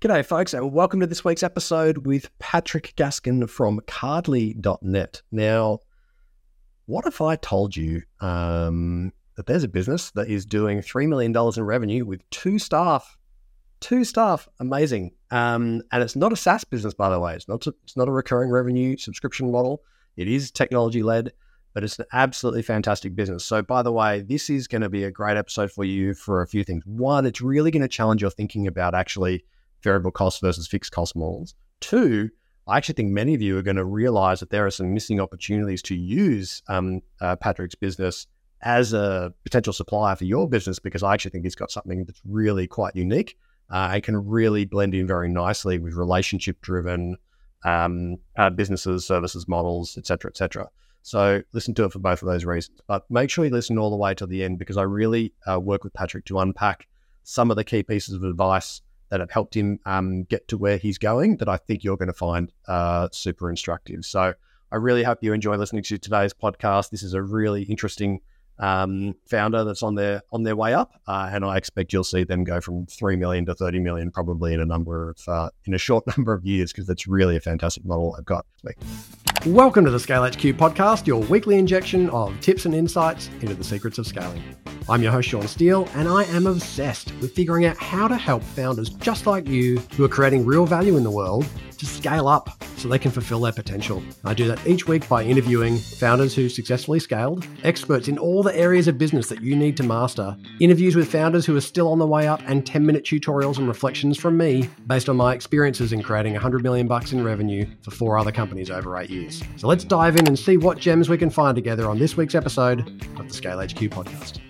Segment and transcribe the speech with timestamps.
[0.00, 5.22] G'day, folks, and welcome to this week's episode with Patrick Gaskin from Cardly.net.
[5.32, 5.80] Now,
[6.86, 11.36] what if I told you um, that there's a business that is doing $3 million
[11.36, 13.18] in revenue with two staff?
[13.80, 15.10] Two staff, amazing.
[15.32, 17.34] Um, and it's not a SaaS business, by the way.
[17.34, 19.82] It's not, it's not a recurring revenue subscription model.
[20.16, 21.32] It is technology led
[21.74, 23.44] but it's an absolutely fantastic business.
[23.44, 26.42] So, by the way, this is going to be a great episode for you for
[26.42, 26.82] a few things.
[26.86, 29.44] One, it's really going to challenge your thinking about actually
[29.82, 31.54] variable cost versus fixed cost models.
[31.80, 32.30] Two,
[32.66, 35.20] I actually think many of you are going to realize that there are some missing
[35.20, 38.26] opportunities to use um, uh, Patrick's business
[38.62, 42.20] as a potential supplier for your business because I actually think he's got something that's
[42.24, 43.36] really quite unique
[43.70, 47.16] uh, and can really blend in very nicely with relationship driven
[47.64, 50.68] um, uh, businesses, services models, etc., cetera, et cetera.
[51.02, 52.80] So listen to it for both of those reasons.
[52.86, 55.58] But make sure you listen all the way to the end because I really uh,
[55.58, 56.86] work with Patrick to unpack
[57.22, 60.76] some of the key pieces of advice that have helped him um, get to where
[60.76, 64.04] he's going that I think you're going to find uh, super instructive.
[64.04, 64.34] So
[64.70, 66.90] I really hope you enjoy listening to today's podcast.
[66.90, 68.20] This is a really interesting
[68.58, 72.24] um, founder that's on their on their way up, uh, and I expect you'll see
[72.24, 75.74] them go from three million to thirty million probably in a number of uh, in
[75.74, 78.46] a short number of years because that's really a fantastic model I've got.
[79.46, 83.62] Welcome to the Scale HQ podcast, your weekly injection of tips and insights into the
[83.62, 84.42] secrets of scaling.
[84.88, 88.42] I'm your host, Sean Steele, and I am obsessed with figuring out how to help
[88.42, 91.46] founders just like you who are creating real value in the world
[91.78, 94.02] to scale up so they can fulfill their potential.
[94.24, 98.56] I do that each week by interviewing founders who successfully scaled, experts in all the
[98.56, 101.98] areas of business that you need to master, interviews with founders who are still on
[101.98, 105.92] the way up, and 10 minute tutorials and reflections from me based on my experiences
[105.92, 109.42] in creating 100 million bucks in revenue for four other companies over eight years.
[109.56, 112.34] So let's dive in and see what gems we can find together on this week's
[112.34, 112.80] episode
[113.18, 114.47] of the Scale HQ podcast.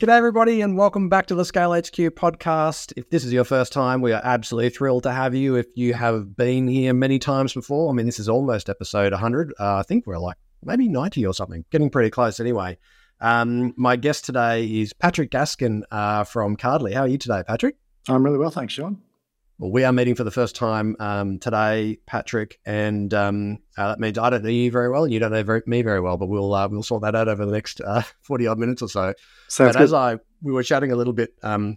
[0.00, 2.94] G'day, everybody, and welcome back to the Scale HQ podcast.
[2.96, 5.56] If this is your first time, we are absolutely thrilled to have you.
[5.56, 9.52] If you have been here many times before, I mean, this is almost episode 100.
[9.60, 12.78] Uh, I think we're like maybe 90 or something, getting pretty close anyway.
[13.20, 16.94] Um, my guest today is Patrick Gaskin uh, from Cardly.
[16.94, 17.76] How are you today, Patrick?
[18.08, 19.02] I'm really well, thanks, Sean.
[19.60, 24.00] Well, we are meeting for the first time um, today, Patrick, and um, uh, that
[24.00, 26.16] means I don't know you very well, and you don't know very, me very well.
[26.16, 28.88] But we'll uh, we'll sort that out over the next uh, forty odd minutes or
[28.88, 29.12] so.
[29.48, 29.82] Sounds but good.
[29.82, 31.76] as I we were chatting a little bit um,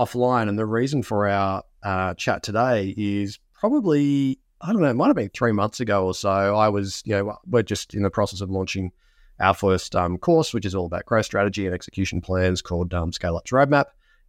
[0.00, 4.94] offline, and the reason for our uh, chat today is probably I don't know, it
[4.94, 6.28] might have been three months ago or so.
[6.28, 8.90] I was you know we're just in the process of launching
[9.38, 13.12] our first um, course, which is all about growth strategy and execution plans, called um,
[13.12, 13.84] Scale Up's Roadmap.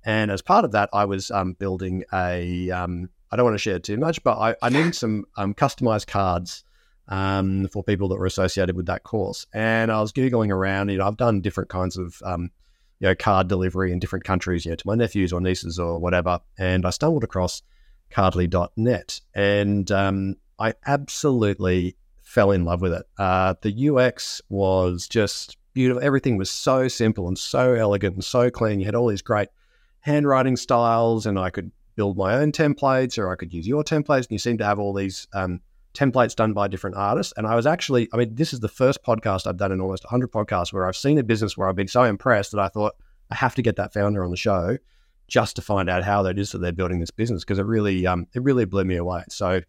[0.05, 2.69] And as part of that, I was um, building a.
[2.71, 6.05] Um, I don't want to share too much, but I, I needed some um, customized
[6.05, 6.63] cards
[7.07, 9.47] um, for people that were associated with that course.
[9.53, 10.89] And I was googling around.
[10.89, 12.51] You know, I've done different kinds of um,
[12.99, 15.99] you know card delivery in different countries, you know, to my nephews or nieces or
[15.99, 16.39] whatever.
[16.57, 17.61] And I stumbled across
[18.11, 23.05] Cardly.net, and um, I absolutely fell in love with it.
[23.17, 26.03] Uh, the UX was just beautiful.
[26.03, 28.79] Everything was so simple and so elegant and so clean.
[28.79, 29.49] You had all these great
[30.03, 34.23] handwriting styles, and I could build my own templates or I could use your templates.
[34.23, 35.61] And you seem to have all these um,
[35.93, 37.33] templates done by different artists.
[37.37, 40.03] And I was actually, I mean, this is the first podcast I've done in almost
[40.03, 42.95] 100 podcasts where I've seen a business where I've been so impressed that I thought
[43.31, 44.77] I have to get that founder on the show
[45.27, 48.05] just to find out how that is that they're building this business because it really,
[48.05, 49.23] um, it really blew me away.
[49.29, 49.61] So,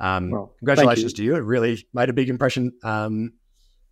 [0.00, 1.16] um, well, congratulations you.
[1.16, 1.36] to you.
[1.36, 3.32] It really made a big impression um,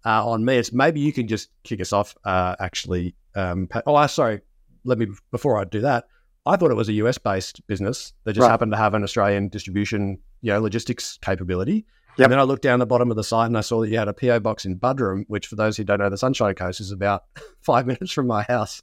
[0.05, 0.57] uh, on me.
[0.57, 2.15] It's maybe you can just kick us off.
[2.25, 4.41] Uh, actually, um, oh, I sorry.
[4.85, 6.05] Let me before I do that.
[6.47, 8.51] I thought it was a US based business that just right.
[8.51, 11.87] happened to have an Australian distribution, you know, logistics capability.
[12.17, 12.27] Yep.
[12.27, 13.99] And then I looked down the bottom of the site and I saw that you
[13.99, 16.81] had a PO box in Buderim, which for those who don't know, the Sunshine Coast
[16.81, 17.25] is about
[17.61, 18.83] five minutes from my house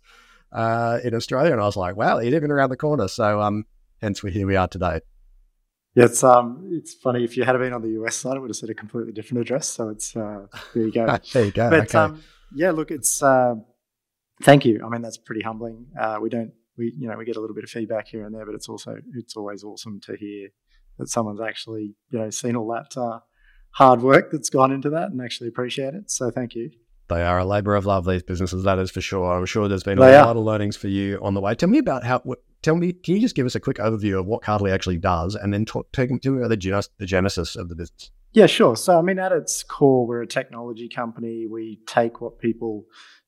[0.51, 1.53] uh, in Australia.
[1.53, 3.07] And I was like, wow, you're living around the corner.
[3.07, 3.65] So um,
[4.01, 5.01] hence we here we are today.
[5.95, 7.23] Yeah, it's um, it's funny.
[7.23, 9.41] If you had been on the US side, it would have said a completely different
[9.41, 9.67] address.
[9.67, 11.05] So it's uh, there you go.
[11.33, 11.69] there you go.
[11.69, 11.97] But okay.
[11.97, 12.23] um,
[12.53, 13.55] yeah, look, it's uh,
[14.43, 14.81] thank you.
[14.85, 15.87] I mean, that's pretty humbling.
[15.99, 18.33] Uh, we don't we you know we get a little bit of feedback here and
[18.33, 20.49] there, but it's also it's always awesome to hear
[20.97, 23.19] that someone's actually you know seen all that uh,
[23.71, 26.09] hard work that's gone into that and actually appreciate it.
[26.11, 26.71] So thank you.
[27.09, 28.05] They are a labour of love.
[28.05, 29.33] These businesses, that is for sure.
[29.33, 31.55] I'm sure there's been a lot of learnings for you on the way.
[31.55, 32.23] Tell me about how.
[32.61, 35.33] Tell me, can you just give us a quick overview of what Cardly actually does,
[35.33, 38.11] and then talk, tell me about the, the genesis of the business?
[38.33, 38.75] Yeah, sure.
[38.75, 41.47] So, I mean, at its core, we're a technology company.
[41.47, 42.85] We take what people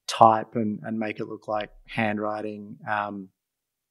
[0.08, 2.78] type and, and make it look like handwriting.
[2.90, 3.30] Um,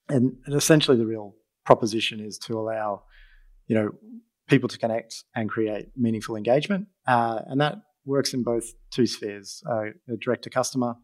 [0.09, 3.05] and, and essentially, the real proposition is to allow,
[3.67, 3.91] you know,
[4.49, 9.63] people to connect and create meaningful engagement, uh, and that works in both two spheres:
[9.71, 10.97] uh, a direct to customer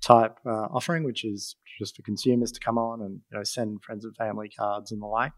[0.00, 3.82] type uh, offering, which is just for consumers to come on and you know send
[3.82, 5.32] friends and family cards and the like,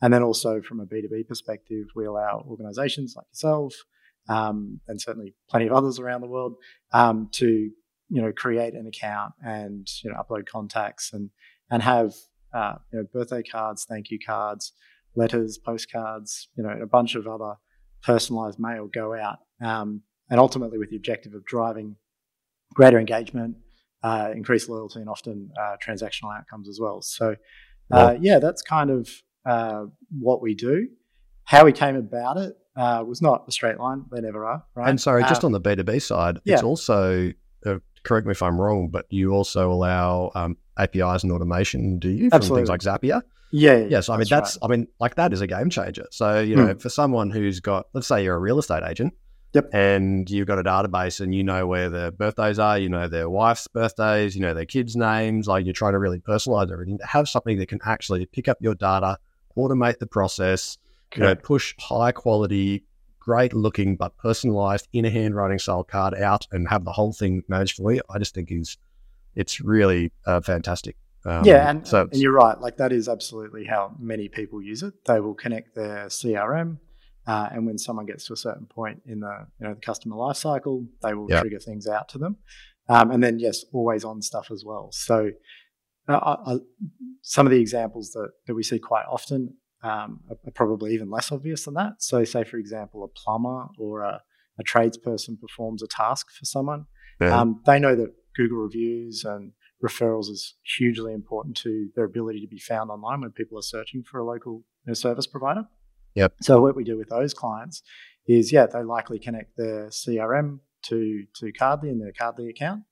[0.00, 3.74] And then also from a B2B perspective, we allow organizations like yourself,
[4.28, 6.54] um, and certainly plenty of others around the world,
[6.92, 7.70] um, to,
[8.12, 11.30] you know, create an account and, you know, upload contacts and,
[11.70, 12.12] and have,
[12.52, 14.72] uh, you know, birthday cards, thank you cards,
[15.16, 17.54] letters, postcards, you know, a bunch of other
[18.02, 19.38] personalized mail go out.
[19.64, 21.96] Um, and ultimately with the objective of driving
[22.74, 23.56] greater engagement,
[24.02, 27.00] uh, increased loyalty, and often uh, transactional outcomes as well.
[27.00, 27.36] So,
[27.90, 29.08] uh, yeah, that's kind of
[29.46, 29.84] uh,
[30.18, 30.88] what we do.
[31.44, 34.04] How we came about it uh, was not a straight line.
[34.12, 34.88] They never are, right?
[34.88, 36.54] And sorry, just on the B2B side, yeah.
[36.54, 37.32] it's also,
[37.64, 42.08] uh, correct me if I'm wrong, but you also allow um, APIs and automation, do
[42.08, 42.66] you, from Absolutely.
[42.66, 43.22] things like Zapier?
[43.50, 43.86] Yeah, yeah.
[43.90, 46.06] Yes, I mean that's, I mean like that is a game changer.
[46.10, 46.78] So you know, Hmm.
[46.78, 49.12] for someone who's got, let's say you're a real estate agent,
[49.52, 49.68] Yep.
[49.74, 53.28] and you've got a database and you know where their birthdays are, you know their
[53.28, 56.96] wife's birthdays, you know their kids' names, like you're trying to really personalize everything.
[56.96, 59.18] To have something that can actually pick up your data,
[59.54, 60.78] automate the process,
[61.14, 62.84] you know, push high quality,
[63.24, 67.42] great looking but personalized in a handwriting style card out and have the whole thing
[67.46, 68.00] managed for you.
[68.10, 68.76] I just think is
[69.36, 70.96] it's really uh, fantastic.
[71.24, 72.60] Um, yeah, and, so and you're right.
[72.60, 74.94] Like that is absolutely how many people use it.
[75.06, 76.78] They will connect their CRM,
[77.26, 80.16] uh, and when someone gets to a certain point in the you know the customer
[80.16, 81.40] life cycle, they will Yeah.
[81.40, 82.38] trigger things out to them.
[82.88, 84.90] Um, and then yes, always on stuff as well.
[84.90, 85.30] So
[86.08, 86.56] uh, I, I,
[87.22, 91.10] some of the examples that that we see quite often um, are, are probably even
[91.10, 91.94] less obvious than that.
[91.98, 94.22] So say for example, a plumber or a,
[94.58, 96.86] a tradesperson performs a task for someone.
[97.20, 97.38] yeah.
[97.38, 99.52] Um, they know that Google reviews and
[99.82, 104.02] referrals is hugely important to their ability to be found online when people are searching
[104.02, 105.64] for a local you know, service provider.
[106.14, 106.34] Yep.
[106.42, 107.82] So what we do with those clients
[108.26, 112.82] is, yeah, they likely connect their CRM to to Cardly in their Cardly account,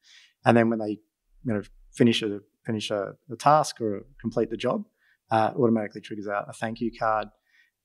[0.45, 0.99] and then when they
[1.45, 4.85] you know finish a finish a, a task or complete the job,
[5.31, 7.29] uh, automatically triggers out a thank you card.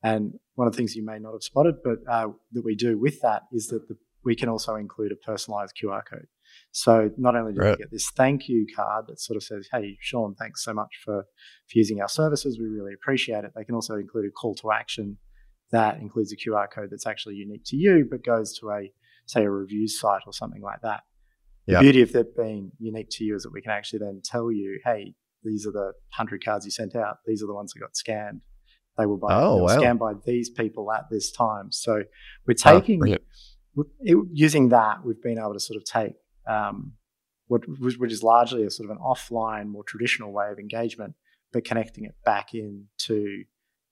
[0.03, 2.97] And one of the things you may not have spotted, but uh, that we do
[2.97, 6.27] with that is that the, we can also include a personalized QR code.
[6.71, 7.71] So not only do Right.
[7.71, 10.99] you get this thank you card that sort of says, "Hey, Sean, thanks so much
[11.03, 12.59] for, for using our services.
[12.59, 15.17] We really appreciate it." They can also include a call to action
[15.71, 18.91] that includes a QR code that's actually unique to you, but goes to a
[19.25, 21.01] say a review site or something like that.
[21.65, 24.51] The beauty of that being unique to you is that we can actually then tell
[24.51, 25.15] you, "Hey,
[25.45, 27.17] these are the hundred cards you sent out.
[27.25, 28.41] These are the ones that got scanned.
[28.97, 29.77] They were by Oh, they were wow.
[29.77, 32.03] scanned by these people at this time." So
[32.47, 33.23] we're Oh, taking brilliant.
[33.75, 36.13] w- it, using that, we've been able to sort of take
[36.47, 36.93] um,
[37.47, 41.13] what which which is largely a sort of an offline, more traditional way of engagement,
[41.53, 43.43] but connecting it back into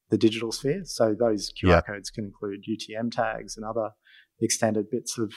[0.10, 0.82] the digital sphere.
[0.86, 1.82] So those QR Yeah.
[1.82, 3.92] codes can include UTM tags and other
[4.40, 5.32] extended bits of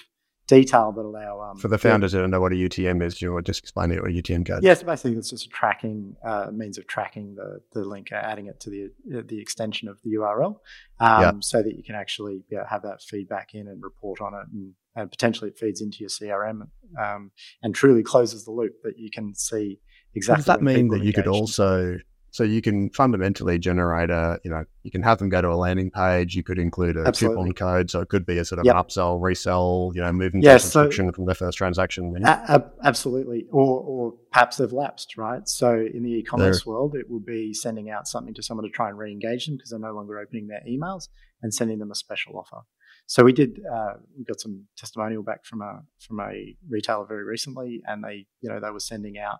[0.46, 3.32] detail that allow um, For the founders that don't know what a UTM is, you
[3.32, 4.62] want to just explain it, what a UTM code.
[4.62, 8.46] Yes, basically it's just a tracking uh, means of tracking the, the link, uh, adding
[8.46, 8.84] it to the
[9.18, 10.58] uh, the extension of the URL,
[11.00, 11.32] um, Yeah.
[11.40, 14.74] so that you can actually yeah, have that feedback in and report on it, and,
[14.94, 16.68] and potentially it feeds into your CRM
[17.02, 17.30] um,
[17.62, 19.80] and truly closes the loop that you can see
[20.14, 20.40] exactly.
[20.42, 21.98] Does that mean that you could also,
[22.36, 25.56] so you can fundamentally generate a, you know, you can have them go to a
[25.56, 26.34] landing page.
[26.36, 27.52] You could include a Absolutely.
[27.52, 28.74] coupon code, so it could be a sort of Yep.
[28.76, 32.12] an upsell, resell, you know, moving Yeah, to so- from their first transaction.
[32.12, 32.28] you know?
[32.28, 35.48] A- ab- absolutely, or or perhaps they've lapsed, right?
[35.48, 38.90] So in the e-commerce world, it will be sending out something to someone to try
[38.90, 41.08] and re-engage them because they're no longer opening their emails
[41.42, 42.66] and sending them a special offer.
[43.06, 47.24] So we did, uh, we got some testimonial back from a from a retailer very
[47.24, 49.38] recently, and they, you know, they were sending out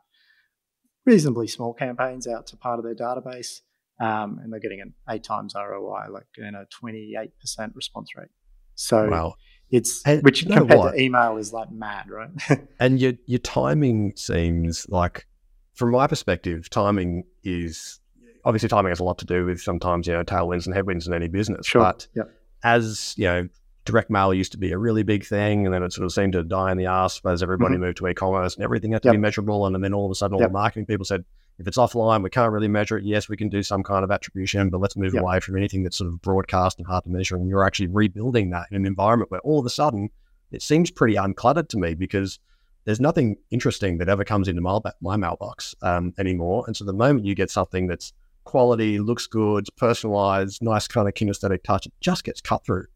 [1.07, 3.61] reasonably small campaigns out to part of their database,
[4.01, 8.11] um, and they're getting an eight times ROI, like in a twenty eight percent response
[8.17, 8.29] rate.
[8.75, 9.35] So wow.
[9.71, 10.93] it's And which you know compared what?
[10.93, 12.29] to email is like mad, right?
[12.81, 15.27] And your your timing seems like,
[15.75, 18.01] from my perspective, timing is
[18.45, 21.15] obviously timing has a lot to do with sometimes you know tailwinds and headwinds in
[21.15, 21.67] any business.
[21.67, 21.83] Sure.
[21.83, 22.31] But Yep.
[22.65, 23.49] as you know,
[23.87, 26.35] direct mail used to be a really big thing, and then it sort of seemed
[26.35, 29.15] to die in the ass as everybody moved to e-commerce and everything had to be
[29.17, 29.23] Mm-hmm.
[29.23, 29.67] Measurable.
[29.67, 30.51] And then all of a sudden, all Yep.
[30.51, 31.25] the marketing people said,
[31.59, 33.05] if it's offline, we can't really measure it.
[33.05, 35.23] Yes, we can do some kind of attribution, but let's move Yep.
[35.23, 37.37] away from anything that's sort of broadcast and hard to measure.
[37.37, 40.11] And you're actually rebuilding that in an environment where all of a sudden
[40.53, 42.39] it seems pretty uncluttered to me because
[42.85, 46.65] there's nothing interesting that ever comes into my, my mailbox um, anymore.
[46.67, 48.13] And so the moment you get something that's
[48.45, 52.87] quality, looks good, personalized, nice kind of kinesthetic touch, it just gets cut through.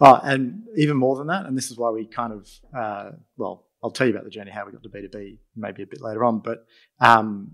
[0.00, 3.66] Oh, and even more than that, and this is why we kind of, uh, well,
[3.84, 6.24] I'll tell you about the journey how we got to B2B maybe a bit later
[6.24, 6.66] on, but
[7.00, 7.52] um,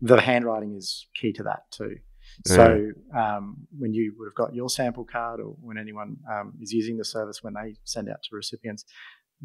[0.00, 1.96] the handwriting is key to that too.
[2.46, 6.72] So um, when you would have got your sample card or when anyone um, is
[6.72, 8.84] using the service when they send out to recipients,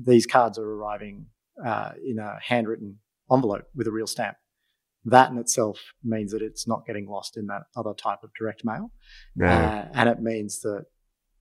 [0.02, 1.26] these cards are arriving
[1.66, 3.00] uh, in a handwritten
[3.32, 4.38] envelope with a real stamp.
[5.06, 8.64] that in itself means that it's not getting lost in that other type of direct
[8.64, 8.92] mail.
[9.36, 9.88] Yeah.
[9.88, 10.86] Uh, and it means that,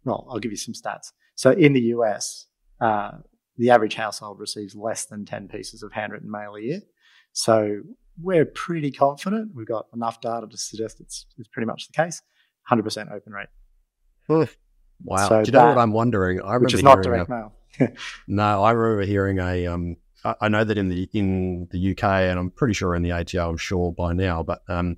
[0.07, 1.13] well, I'll give you some stats.
[1.35, 2.47] So in the US,
[2.81, 3.13] uh,
[3.59, 6.81] the average household receives less than 10 pieces of handwritten mail a year.
[7.33, 7.81] So
[8.23, 9.51] we're pretty confident.
[9.55, 12.23] We've got enough data to suggest it's, it's pretty much the case.
[12.71, 13.49] 100% open rate.
[15.05, 15.29] Wow.
[15.29, 16.41] So Do you know what I'm wondering?
[16.41, 17.53] I which remember is not hearing a- mail.
[18.27, 19.67] No, I remember hearing a.
[19.67, 23.03] Um, I, I know that in the in the UK, and I'm pretty sure in
[23.03, 24.97] the ATO, I'm sure by now, but um,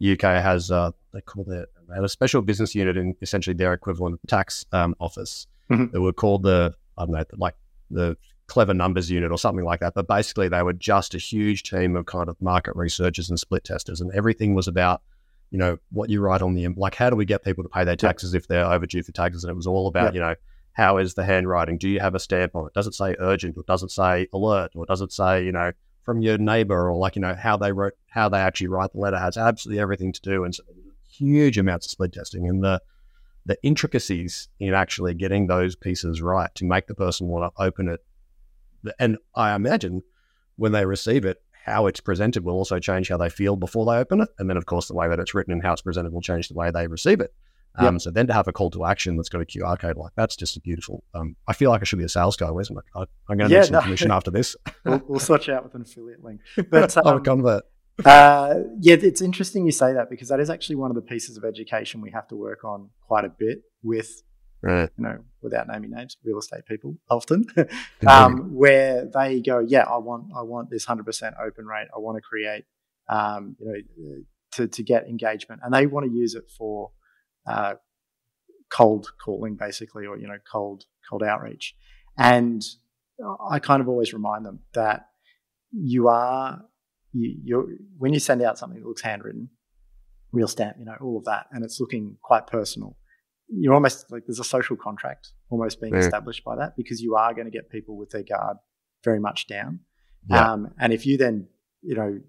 [0.00, 3.72] UK has uh, they call it they have a special business unit in essentially their
[3.72, 5.46] equivalent tax um, office.
[5.70, 5.92] Mhm.
[5.92, 7.54] They were called the I don't know, like
[7.90, 8.16] the
[8.46, 9.94] clever numbers unit or something like that.
[9.94, 13.64] But basically, they were just a huge team of kind of market researchers and split
[13.64, 15.02] testers, and everything was about
[15.50, 17.84] you know what you write on the like how do we get people to pay
[17.84, 20.34] their taxes if they're overdue for taxes, and it was all about you know
[20.72, 21.78] how is the handwriting?
[21.78, 22.74] Do you have a stamp on it?
[22.74, 25.72] Does it say urgent or does it say alert or does it say, you know,
[26.04, 28.98] from your neighbor or like, you know, how they wrote, how they actually write the
[29.00, 30.44] letter has absolutely everything to do.
[30.44, 30.62] And so
[31.10, 32.80] huge amounts of split testing and the,
[33.46, 37.88] the intricacies in actually getting those pieces right to make the person want to open
[37.88, 38.00] it.
[38.98, 40.02] And I imagine
[40.56, 43.98] when they receive it, how it's presented will also change how they feel before they
[43.98, 44.28] open it.
[44.38, 46.48] And then, of course, the way that it's written and how it's presented will change
[46.48, 47.34] the way they receive it.
[47.76, 50.12] Um, So then to have a call to action that's got a QR code like
[50.16, 51.04] that's just a beautiful.
[51.14, 52.84] Um, I feel like I should be a sales guy, isn't it?
[52.96, 53.82] I, I'm going to Yeah, make some no.
[53.82, 54.56] commission after this.
[54.84, 56.40] we'll, we'll sort you out with an affiliate link.
[56.70, 57.64] But um, convert.
[58.04, 61.36] Uh, yeah, it's interesting you say that because that is actually one of the pieces
[61.36, 64.22] of education we have to work on quite a bit with,
[64.62, 64.90] Right.
[64.98, 67.46] you know, without naming names, real estate people often,
[68.06, 71.88] um, where they go, yeah, I want, I want this hundred percent open rate.
[71.94, 72.64] I want to create,
[73.08, 76.90] um, you know, to to get engagement, and they want to use it for
[77.46, 77.74] uh,
[78.70, 81.74] cold calling, basically, or you know, cold cold outreach.
[82.18, 82.62] And
[83.48, 85.06] I kind of always remind them that
[85.72, 86.62] you are
[87.12, 89.50] you when you send out something that looks handwritten,
[90.32, 92.96] real stamp, you know, all of that, and it's looking quite personal.
[93.48, 96.00] You're almost like there's a social contract almost being Yeah.
[96.00, 98.58] established by that because you are going to get people with their guard
[99.02, 99.80] very much down.
[100.28, 100.52] Yeah.
[100.52, 101.48] Um, and if you then,
[101.82, 102.20] you know,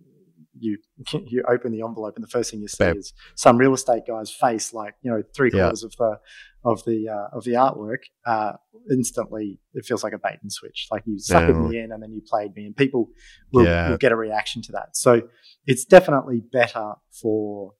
[0.61, 0.77] you
[1.31, 2.95] you open the envelope and the first thing you see Yep.
[2.97, 5.61] is some real estate guy's face, like you know, three Yeah.
[5.63, 6.19] quarters of the
[6.63, 8.03] of the uh, of the artwork.
[8.25, 8.53] Uh,
[8.91, 10.87] instantly, it feels like a bait and switch.
[10.91, 11.69] Like you suckered Yeah.
[11.69, 13.09] me in and then you played me, and people
[13.51, 13.89] will, Yeah.
[13.89, 14.95] will get a reaction to that.
[14.95, 15.27] So
[15.65, 17.73] it's definitely better for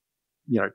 [0.47, 0.69] you know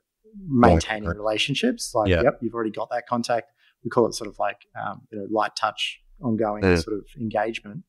[0.48, 1.92] maintaining relationships.
[1.94, 2.22] Like, Yeah.
[2.22, 3.52] yep, you've already got that contact.
[3.84, 6.76] We call it sort of like um, you know light touch, ongoing Yeah.
[6.76, 7.84] sort of engagement.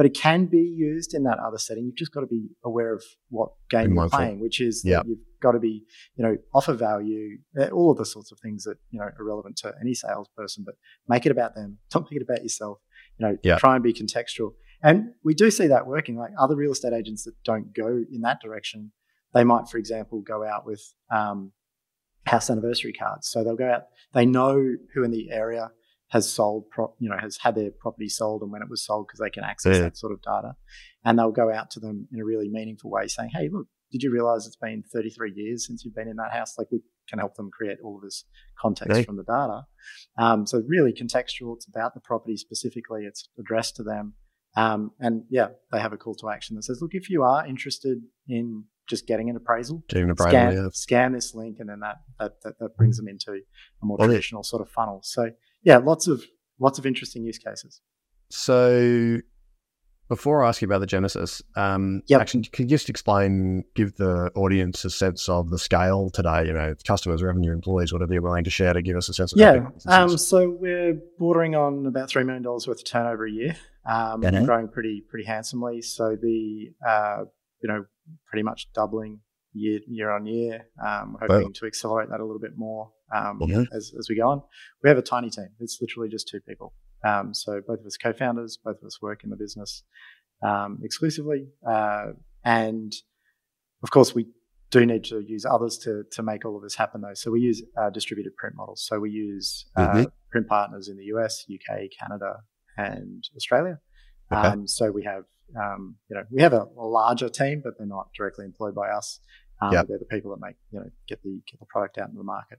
[0.00, 1.84] But it can be used in that other setting.
[1.84, 5.18] You've just got to be aware of what game you're playing, which is that you've
[5.42, 5.84] got to be,
[6.16, 9.24] you know, offer value, uh, all of the sorts of things that you know are
[9.32, 10.64] relevant to any salesperson.
[10.64, 10.76] But
[11.06, 11.80] make it about them.
[11.90, 12.78] Don't make it about yourself.
[13.18, 13.58] You know, Yeah.
[13.58, 14.54] try and be contextual.
[14.82, 16.16] And we do see that working.
[16.16, 18.92] Like other real estate agents that don't go in that direction,
[19.34, 20.82] they might, for example, go out with
[21.14, 21.52] um,
[22.24, 23.28] house anniversary cards.
[23.28, 23.82] So they'll go out.
[24.14, 24.54] They know
[24.94, 25.72] who in the area
[26.10, 29.06] has sold, pro- you know, has had their property sold and when it was sold
[29.06, 29.82] because they can access Yeah.
[29.82, 30.54] that sort of data.
[31.04, 34.02] And they'll go out to them in a really meaningful way, saying, "Hey, look, did
[34.02, 36.56] you realize it's been 33 years since you've been in that house?
[36.58, 38.24] Like we can help them create all of this
[38.60, 39.66] context from the data.
[40.18, 41.56] Um, so really contextual.
[41.56, 43.04] It's about the property specifically.
[43.04, 44.14] It's addressed to them.
[44.56, 47.46] Um, and yeah, they have a call to action that says, look, if you are
[47.46, 47.98] interested
[48.28, 50.68] in just getting an appraisal, Doing a braille, scan, yeah.
[50.72, 54.08] scan this link, and then that, that that that brings them into a more Well,
[54.08, 55.00] traditional sort of funnel.
[55.04, 55.30] So
[55.62, 56.24] yeah, lots of
[56.58, 57.80] lots of interesting use cases.
[58.30, 59.18] So
[60.08, 62.20] before I ask you about the Genesis, um, Yep.
[62.20, 66.46] actually, can you just explain, give the audience a sense of the scale today?
[66.46, 69.32] You know, customers, revenue, employees, whatever you're willing to share to give us a sense
[69.32, 69.68] of Yeah.
[69.86, 73.56] Um, so we're bordering on about three million dollars worth of turnover a year,
[73.88, 75.80] um, growing pretty pretty handsomely.
[75.80, 77.24] So the uh,
[77.62, 77.84] you know
[78.26, 79.20] pretty much doubling
[79.52, 80.66] year year on year.
[80.84, 81.50] Um, hoping Wow.
[81.54, 83.66] to accelerate that a little bit more um, Mhm.
[83.72, 84.42] as as we go on.
[84.82, 85.48] We have a tiny team.
[85.58, 86.74] It's literally just two people.
[87.04, 89.82] Um, so both of us co-founders, both of us work in the business
[90.42, 92.12] um, exclusively, uh,
[92.44, 92.92] and
[93.82, 94.26] of course we
[94.70, 97.14] do need to use others to to make all of this happen though.
[97.14, 98.84] So we use uh, distributed print models.
[98.86, 100.12] So we use uh, Mhm.
[100.30, 102.42] print partners in the US, UK, Canada,
[102.76, 103.80] and Australia.
[104.32, 104.48] Okay.
[104.48, 105.24] Um, so we have
[105.56, 108.88] um, you know we have a, a larger team, but they're not directly employed by
[108.90, 109.20] us.
[109.62, 109.88] Um, Yep.
[109.88, 112.24] They're the people that make you know get the get the product out into the
[112.24, 112.58] market.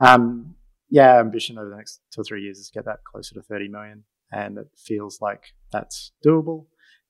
[0.00, 0.54] Um,
[0.90, 3.42] yeah, ambition over the next two or three years is to get that closer to
[3.42, 6.66] 30 million, and it feels like that's doable.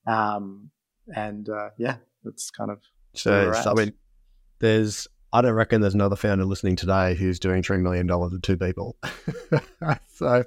[0.06, 0.70] Um,
[1.14, 2.80] and uh, yeah, that's kind of
[3.14, 3.92] So, so I mean,
[4.58, 8.56] there's, I don't reckon there's another founder listening today who's doing $3 million with two
[8.56, 8.96] people.
[10.08, 10.44] so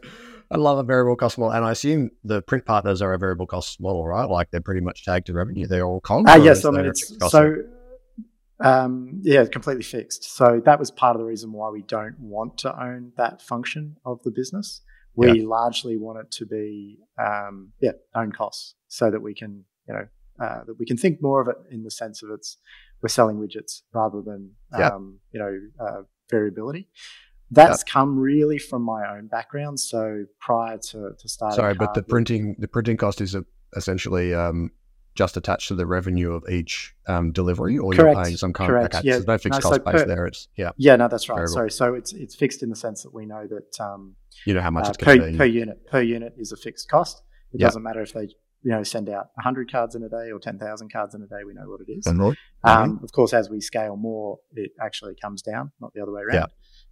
[0.51, 1.53] I love a variable cost model.
[1.53, 4.29] And I assume the print partners are a variable cost model, right?
[4.29, 5.67] Like they're pretty much tagged to revenue.
[5.67, 6.25] They're all con.
[6.27, 6.65] Ah, yes.
[6.65, 7.55] I mean, there it's fixed cost so
[8.63, 10.23] Um, yeah, completely fixed.
[10.35, 13.97] So that was part of the reason why we don't want to own that function
[14.05, 14.81] of the business.
[15.15, 15.47] We Yeah.
[15.47, 20.07] largely want it to be, um, yeah, own costs, so that we can, you know,
[20.39, 22.57] uh, that we can think more of it in the sense of it's
[23.01, 24.89] we're selling widgets rather than, Yeah.
[24.89, 26.89] um, you know, uh, variability.
[27.53, 29.79] That's come really from my own background.
[29.79, 33.41] So prior to, to starting, Sorry, but the printing the printing cost is uh,
[33.75, 34.71] essentially um,
[35.15, 38.69] just attached to the revenue of each um, delivery, or Correct, you're paying some kind
[38.69, 39.13] correct, of okay, yeah.
[39.15, 40.25] so there's no fixed No, so cost base per- there.
[40.25, 41.35] It's yeah, Yeah, no, that's right.
[41.35, 41.53] Variable.
[41.53, 41.71] Sorry.
[41.71, 44.15] So it's it's fixed in the sense that we know that um,
[44.45, 45.37] you know how much uh, it's per, be.
[45.37, 47.21] per unit per unit is a fixed cost.
[47.53, 47.67] It Yeah.
[47.67, 48.29] doesn't matter if they
[48.63, 51.43] you know send out 100 cards in a day or 10,000 cards in a day.
[51.45, 52.05] We know what it is.
[52.07, 52.37] Right.
[52.63, 56.21] Um, of course, as we scale more, it actually comes down, not the other way
[56.21, 56.47] around.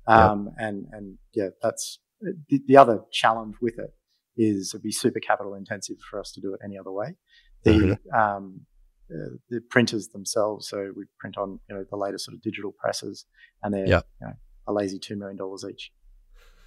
[0.07, 0.31] Yeah.
[0.31, 3.93] Um, And and yeah, that's the, the other challenge with it
[4.35, 7.15] is it'd be super capital intensive for us to do it any other way.
[7.63, 8.15] The Mm-hmm.
[8.19, 8.61] um,
[9.11, 12.71] uh, the printers themselves, so we print on you know the latest sort of digital
[12.71, 13.25] presses,
[13.63, 14.01] and they're Yeah.
[14.21, 14.33] you know,
[14.67, 15.91] a lazy two million dollars each.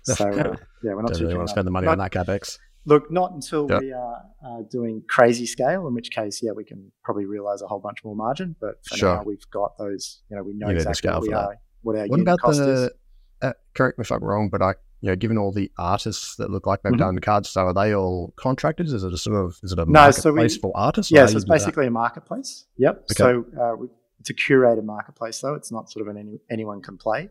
[0.04, 1.99] So uh, yeah, we're not Don't too really want to spend the money Not- on
[1.99, 2.58] that capex.
[2.84, 3.78] Look, not until Yeah.
[3.78, 7.68] we are uh, doing crazy scale, in which case, yeah, we can probably realize a
[7.68, 8.56] whole bunch more margin.
[8.61, 9.14] But for Sure.
[9.18, 10.22] now, we've got those.
[10.28, 11.37] You know, we know You exactly what we that.
[11.37, 12.66] are, what our What unit about cost is.
[12.66, 12.92] the?
[13.40, 16.49] Uh, correct me if I'm wrong, but I, you know, given all the artists that
[16.50, 16.99] look like they've Mhm.
[16.99, 18.92] done cards, so are they all contractors?
[18.92, 21.12] Is it a sort of is it a No, so we- marketplace for artists?
[21.12, 21.54] or Yeah, so it's do that?
[21.59, 22.66] basically a marketplace.
[22.78, 22.97] Yep.
[23.11, 23.14] Okay.
[23.14, 23.88] So uh, we,
[24.21, 25.54] it's a curated marketplace, though.
[25.54, 27.28] It's not sort of an any, anyone can play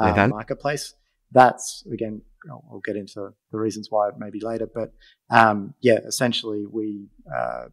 [0.00, 0.26] uh, Okay.
[0.26, 0.94] marketplace.
[1.30, 4.92] That's again, I'll, I'll get into the reasons why maybe later, but
[5.30, 7.66] um, yeah, essentially we uh,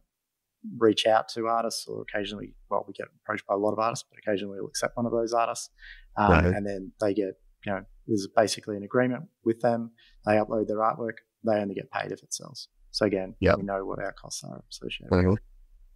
[0.78, 4.04] reach out to artists, or occasionally, well, we get approached by a lot of artists,
[4.08, 5.70] but occasionally we'll accept one of those artists,
[6.16, 6.44] um, Right.
[6.44, 7.34] and then they get,
[7.66, 9.92] you know, there's basically an agreement with them.
[10.26, 11.18] They upload their artwork.
[11.44, 12.68] They only get paid if it sells.
[12.90, 13.58] So again, Yep.
[13.58, 15.12] we know what our costs are associated.
[15.12, 15.36] Mhm.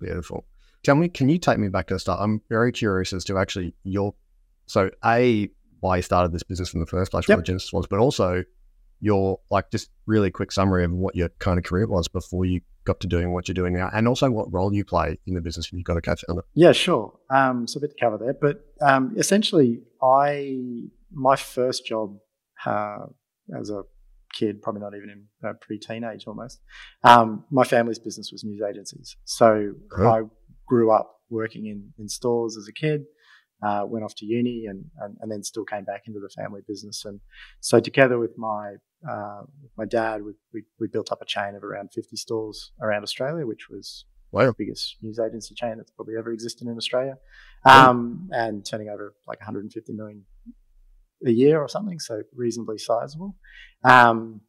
[0.01, 0.47] Beautiful.
[0.85, 2.21] Tell me, can you take me back to the start?
[2.21, 4.15] I'm very curious as to actually your
[4.67, 7.37] so a why you started this business in the first place, Yep.
[7.39, 8.45] what the genesis was, but also
[9.01, 12.61] your like just really quick summary of what your kind of career was before you
[12.85, 15.41] got to doing what you're doing now, and also what role you play in the
[15.41, 16.43] business when you've got a co-founder.
[16.55, 17.19] Yeah, sure.
[17.31, 22.17] Um, so a bit to cover there, but um, essentially, I my first job
[22.67, 23.07] uh,
[23.59, 23.83] as a
[24.33, 26.61] kid, probably not even in uh, pre-teenage almost.
[27.05, 30.11] Um, my family's business was news agencies, so Huh.
[30.11, 30.21] I
[30.67, 33.03] grew up working in in stores as a kid.
[33.63, 36.61] Uh, went off to uni and, and and then still came back into the family
[36.69, 37.21] business, and
[37.61, 38.75] so together with my
[39.09, 39.43] uh,
[39.79, 43.47] my dad, we, we we built up a chain of around fifty stores around Australia,
[43.47, 44.47] which was Wow.
[44.47, 47.17] the biggest news agency chain that's probably ever existed in Australia,
[47.65, 50.25] um, and turning over like 150 million
[51.27, 53.37] a year or something, so reasonably sizable.
[53.85, 54.41] Um,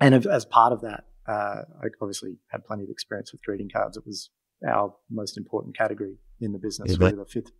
[0.00, 3.68] and as- as part of that, uh, I obviously had plenty of experience with greeting
[3.68, 3.96] cards.
[3.96, 4.30] It was
[4.66, 6.92] our most important category in the business.
[6.92, 7.50] Yeah, we were the fifth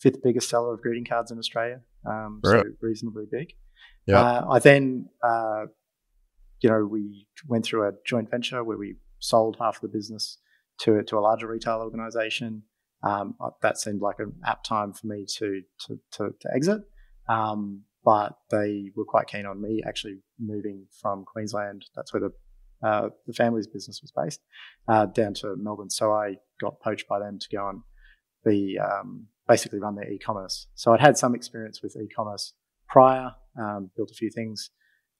[0.00, 2.64] fifth biggest seller of greeting cards in Australia, um, Right.
[2.66, 3.54] so reasonably big.
[4.06, 4.20] Yeah.
[4.20, 5.66] Uh, I then, uh,
[6.60, 10.38] you know, we went through a joint venture where we sold half of the business
[10.80, 12.64] to to a larger retail organisation.
[13.04, 16.82] Um, that seemed like an apt time for me to to to, to exit.
[17.28, 21.84] Um, but they were quite keen on me actually moving from Queensland.
[21.94, 22.32] That's where the
[22.86, 24.40] uh, the family's business was based
[24.88, 25.90] uh, down to Melbourne.
[25.90, 27.80] So I got poached by them to go and
[28.44, 30.66] be um, basically run their e-commerce.
[30.74, 32.54] So I'd had some experience with e-commerce
[32.88, 34.70] prior, um, built a few things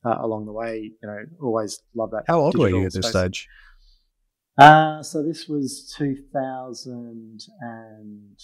[0.05, 0.91] uh, along the way.
[1.03, 2.25] You know, always love that.
[2.27, 3.11] How old were you at this space.
[3.11, 3.49] stage?
[4.59, 8.39] Uh, so this was 2000 and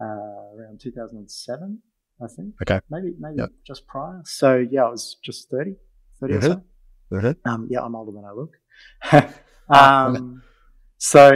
[0.00, 1.82] uh, around 2007,
[2.22, 2.54] I think.
[2.62, 2.80] Okay.
[2.90, 3.50] Maybe maybe Yep.
[3.66, 4.20] just prior.
[4.24, 5.76] So yeah, I was just 30,
[6.20, 6.62] 30 or so.
[7.12, 7.36] Mhm.
[7.44, 8.52] Um, yeah, I'm older than I look.
[9.68, 10.42] um,
[10.98, 11.32] so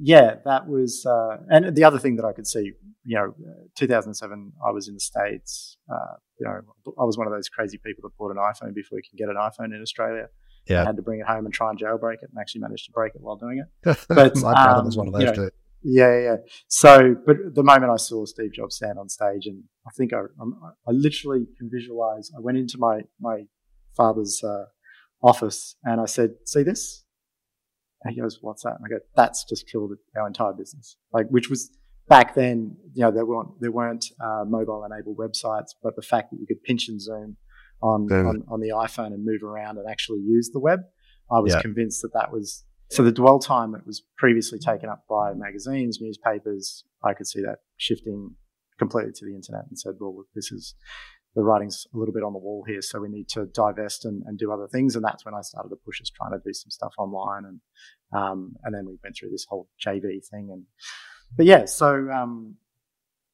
[0.00, 2.72] yeah, that was, uh, and the other thing that I could see,
[3.04, 5.76] you know, uh, 2007, I was in the States.
[5.92, 6.60] Uh, you know,
[6.98, 9.28] I was one of those crazy people that bought an iPhone before you can get
[9.28, 10.28] an iPhone in Australia.
[10.68, 10.84] I Yeah.
[10.84, 13.14] had to bring it home and try and jailbreak it, and actually managed to break
[13.14, 13.98] it while doing it.
[14.08, 15.50] But my brother was um, one of you those know, too.
[15.84, 16.36] Yeah, yeah.
[16.68, 20.20] So, but the moment I saw Steve Jobs stand on stage, and I think I,
[20.40, 20.54] I'm,
[20.86, 22.30] I literally can visualize.
[22.36, 23.44] I went into my my
[23.96, 24.64] father's uh,
[25.22, 27.04] office and I said, "See this?"
[28.04, 31.26] And he goes, "What's that?" And I go, "That's just killed our entire business." Like,
[31.30, 31.70] which was
[32.08, 32.76] back then.
[32.94, 36.46] You know, there weren't there weren't uh, mobile enabled websites, but the fact that you
[36.46, 37.36] could pinch and zoom
[37.82, 40.80] on, on on the iPhone and move around and actually use the web,
[41.30, 41.62] I was Yeah.
[41.62, 45.98] convinced that that was so the dwell time that was previously taken up by magazines,
[46.00, 48.36] newspapers, I could see that shifting
[48.78, 50.74] completely to the internet and said, well, look, this is
[51.34, 54.22] the writing's a little bit on the wall here, so we need to divest and,
[54.26, 54.94] and do other things.
[54.94, 57.60] And that's when I started to push us trying to do some stuff online, and
[58.12, 60.50] um, and then we went through this whole JV thing.
[60.52, 60.64] And
[61.34, 62.56] but yeah, so um,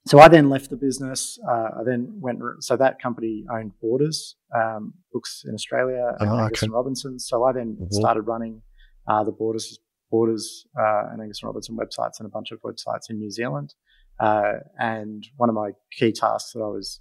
[0.06, 1.40] so I then left the business.
[1.44, 2.38] Uh, I then went.
[2.60, 6.66] So that company owned Borders um, Books in Australia and Oh, Angus okay.
[6.66, 7.18] and Robertson.
[7.18, 7.92] So I then Mhm.
[7.92, 8.62] started running
[9.08, 9.78] uh, the Borders
[10.10, 13.74] Borders uh, and Angus and Robertson websites and a bunch of websites in New Zealand.
[14.18, 17.00] Uh, and one of my key tasks that I was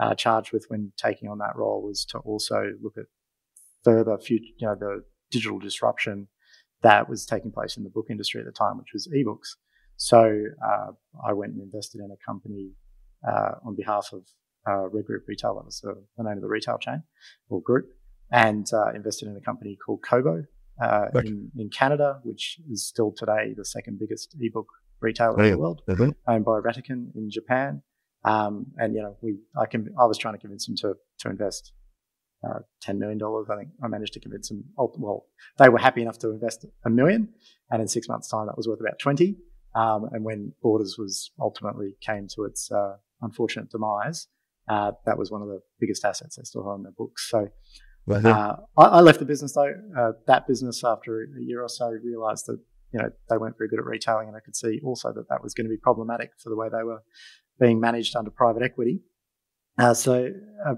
[0.00, 3.04] uh, charged with when taking on that role was to also look at
[3.84, 6.28] further future, you know, the digital disruption
[6.82, 9.56] that was taking place in the book industry at the time, which was ebooks.
[9.96, 10.92] So uh,
[11.26, 12.70] I went and invested in a company
[13.26, 14.22] uh, on behalf of
[14.68, 15.54] uh, Red Group Retail.
[15.54, 17.02] That was the, the name of the retail chain
[17.48, 17.88] or group,
[18.30, 20.44] and uh, invested in a company called Kobo
[20.80, 24.66] uh, in, in Canada, which is still today the second biggest ebook
[25.00, 26.14] retailer in the world, Mhm.
[26.26, 27.82] owned by Rakuten in Japan.
[28.24, 31.30] Um, and you know, we I can I was trying to convince them to to
[31.30, 31.72] invest
[32.46, 33.46] uh, ten million dollars.
[33.50, 34.64] I think I managed to convince them.
[34.78, 35.26] oh, Well,
[35.58, 37.32] they were happy enough to invest a million,
[37.70, 39.38] and in six months' time, that was worth about twenty.
[39.74, 44.26] Um, and when Borders was ultimately came to its uh, unfortunate demise,
[44.68, 47.28] uh, that was one of the biggest assets they still hold on their books.
[47.30, 47.48] So
[48.08, 49.72] Uh, I, I left the business though.
[49.98, 52.58] Uh, that business, after a year or so, realised that
[52.92, 55.42] you know they weren't very good at retailing, and I could see also that that
[55.42, 57.02] was going to be problematic for the way they were
[57.58, 59.02] being managed under private equity.
[59.78, 60.30] Uh, so,
[60.66, 60.74] uh,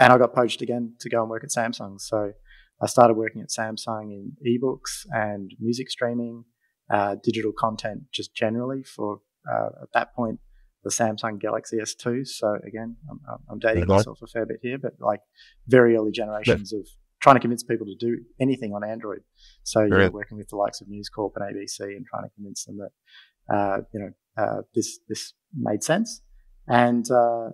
[0.00, 2.00] and I got poached again to go and work at Samsung.
[2.00, 2.32] So
[2.80, 6.44] I started working at Samsung in ebooks and music streaming,
[6.92, 10.40] uh, digital content just generally for uh, at that point
[10.84, 12.26] the Samsung Galaxy S2.
[12.28, 15.20] So again, I'm, I'm dating myself a fair bit here, but like
[15.66, 16.86] very early generations of
[17.20, 19.20] trying to convince people to do anything on Android.
[19.62, 20.14] So you're Brilliant.
[20.14, 23.54] working with the likes of News Corp and ABC and trying to convince them that
[23.54, 26.20] uh, you know uh, this this made sense.
[26.68, 27.50] And uh,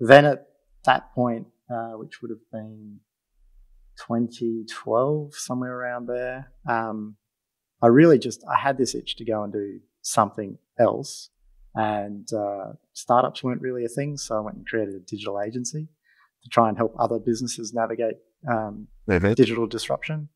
[0.00, 0.46] then at
[0.86, 3.00] that point, uh, which would have been
[4.06, 7.16] 2012, somewhere around there, um,
[7.82, 11.30] I really just I had this itch to go and do something else.
[11.74, 15.88] And uh, startups weren't really a thing, so I went and created a digital agency
[16.42, 18.16] to try and help other businesses navigate
[18.50, 18.88] um,
[19.36, 20.28] digital disruption,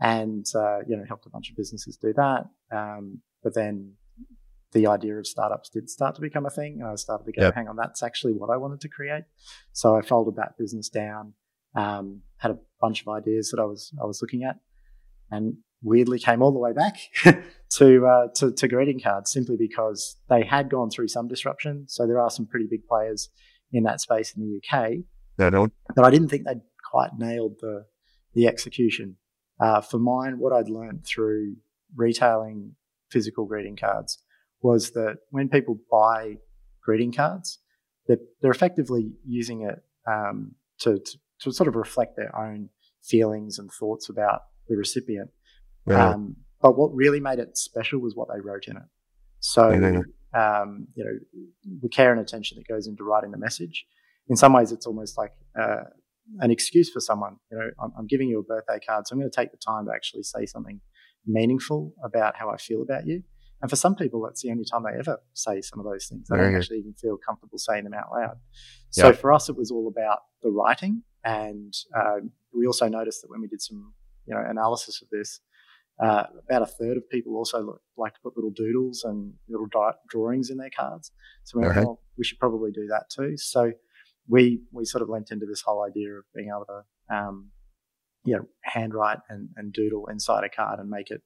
[0.00, 2.46] and uh, you know helped a bunch of businesses do that.
[2.72, 3.92] Um, but then
[4.72, 7.42] the idea of startups did start to become a thing, and I started to go,
[7.42, 7.54] Yep.
[7.54, 9.24] hang on, that's actually what I wanted to create.
[9.72, 11.34] So I folded that business down,
[11.74, 14.56] um, had a bunch of ideas that I was I was looking at,
[15.30, 16.98] and weirdly came all the way back
[17.70, 21.84] to, uh, to to greeting cards simply because they had gone through some disruption.
[21.88, 23.30] So there are some pretty big players
[23.72, 24.98] in that space in the UK,
[25.38, 25.68] No, no.
[25.94, 27.86] but I didn't think they'd quite nailed the
[28.34, 29.16] the execution.
[29.60, 31.56] Uh, for mine, what I'd learned through
[31.94, 32.74] retailing
[33.10, 34.18] physical greeting cards
[34.62, 36.36] was that when people buy
[36.82, 37.58] greeting cards,
[38.06, 42.68] they're, they're effectively using it um, to, to to sort of reflect their own
[43.02, 45.30] feelings and thoughts about the recipient.
[45.86, 46.10] Yeah.
[46.10, 48.82] Um, but what really made it special was what they wrote in it.
[49.40, 49.70] So,
[50.34, 51.18] um, you know,
[51.82, 53.86] the care and attention that goes into writing the message.
[54.28, 55.84] In some ways, it's almost like uh,
[56.40, 57.36] an excuse for someone.
[57.50, 59.56] You know, I'm, I'm giving you a birthday card, so I'm going to take the
[59.58, 60.80] time to actually say something
[61.26, 63.22] meaningful about how I feel about you.
[63.62, 66.28] And for some people, that's the only time they ever say some of those things.
[66.28, 68.36] They don't actually even feel comfortable saying them out loud.
[68.90, 69.12] So Yeah.
[69.12, 73.40] for us, it was all about the writing, and um, we also noticed that when
[73.40, 73.92] we did some,
[74.26, 75.40] you know, analysis of this,
[76.02, 79.66] uh, about a third of people also look, like to put little doodles and little
[79.66, 81.12] di- drawings in their cards.
[81.44, 81.80] So we Okay.
[81.80, 83.36] well, we should probably do that too.
[83.36, 83.72] So
[84.28, 87.50] we we sort of lent into this whole idea of being able to, um,
[88.24, 91.22] you know, handwrite and, and doodle inside a card and make it,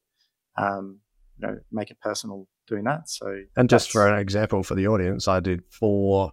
[0.56, 1.00] um,
[1.38, 3.08] you know, make it personal doing that.
[3.08, 6.32] So And just for an example for the audience, I did four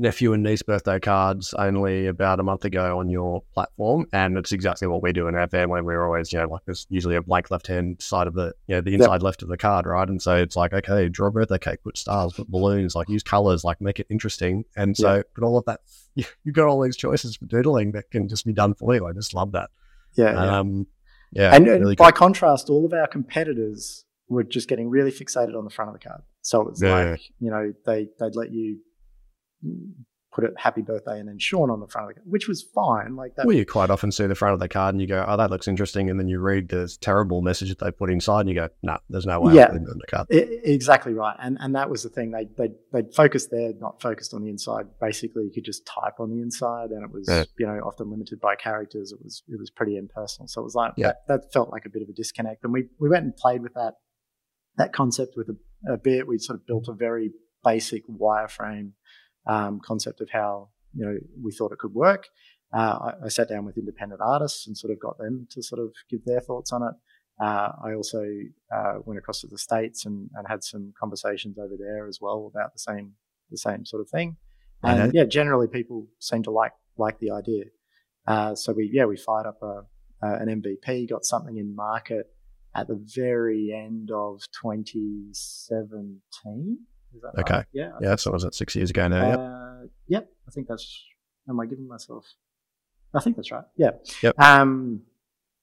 [0.00, 4.50] nephew and niece birthday cards only about a month ago on your platform, and it's
[4.52, 5.82] exactly what we do in our family.
[5.82, 8.74] We're always, you know, like there's usually a blank left hand side of the, you
[8.74, 10.08] know, the inside left of the card, right?
[10.08, 13.22] And so it's like, okay, draw a birthday cake, put stars, put balloons, like use
[13.22, 14.64] colors, like make it interesting.
[14.76, 15.80] And so, but all of that,
[16.14, 19.06] you, you've got all these choices for doodling that can just be done for you.
[19.06, 19.70] I just love that.
[20.14, 20.58] yeah, yeah.
[20.58, 20.86] Um,
[21.32, 25.56] yeah, and, and really by contrast, all of our competitors were just getting really fixated
[25.56, 26.22] on the front of the card.
[26.42, 27.10] So it was Yeah.
[27.10, 28.78] like, you know, they, they'd let you
[30.32, 32.62] put it happy birthday and then Sean on the front of the card, which was
[32.62, 33.16] fine.
[33.16, 33.46] Like that.
[33.46, 35.50] Well, you quite often see the front of the card and you go, oh, that
[35.50, 36.08] looks interesting.
[36.08, 38.96] And then you read this terrible message that they put inside and you go, no,
[39.08, 39.62] there's no way Yeah.
[39.64, 40.28] I'm putting the card.
[40.32, 41.34] I- I- exactly right.
[41.40, 42.30] And, and that was the thing.
[42.30, 44.86] They, they, they'd focused there, not focused on the inside.
[45.00, 47.42] Basically, you could just type on the inside and it was, Yeah.
[47.58, 49.10] you know, often limited by characters.
[49.10, 50.46] It was, it was pretty impersonal.
[50.46, 51.14] So it was like, Yeah.
[51.26, 52.62] that, that felt like a bit of a disconnect.
[52.62, 53.94] And we, we went and played with that,
[54.76, 56.28] that concept with a, a bit.
[56.28, 57.32] We sort of built a very
[57.64, 58.92] basic wireframe
[59.46, 62.28] um, concept of how, you know, we thought it could work.
[62.72, 65.80] Uh, I, I sat down with independent artists and sort of got them to sort
[65.80, 66.94] of give their thoughts on it.
[67.40, 68.24] Uh, I also
[68.74, 72.50] uh, went across to the states and, and had some conversations over there as well
[72.54, 73.14] about the same
[73.50, 74.36] the same sort of thing.
[74.82, 77.64] And yeah, generally people seem to like like the idea.
[78.26, 79.84] Uh, so we yeah we fired up a,
[80.22, 82.26] an MVP, got something in market
[82.74, 86.78] at the very end of 2017.
[87.38, 87.54] Okay.
[87.54, 87.66] Right?
[87.72, 87.92] Yeah.
[88.00, 88.16] Yeah.
[88.16, 89.30] So was that six years ago now?
[89.30, 89.90] Uh, yep.
[90.08, 90.28] yep.
[90.48, 91.04] I think that's.
[91.48, 92.26] Am I giving myself?
[93.14, 93.64] I think that's right.
[93.76, 93.90] Yeah.
[94.22, 94.38] Yep.
[94.38, 95.02] Um,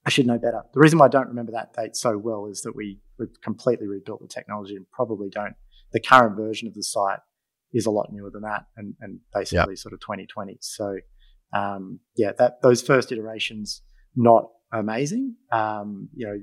[0.06, 0.64] I should know better.
[0.74, 3.88] The reason why I don't remember that date so well is that we we completely
[3.88, 5.56] rebuilt the technology and probably don't.
[5.94, 7.20] The current version of the site
[7.74, 9.78] is a lot newer than that, and and basically yep.
[9.78, 10.58] sort of 2020.
[10.62, 10.98] So
[11.54, 13.82] um, yeah, that those first iterations
[14.16, 15.36] not amazing.
[15.52, 16.40] Um, you know,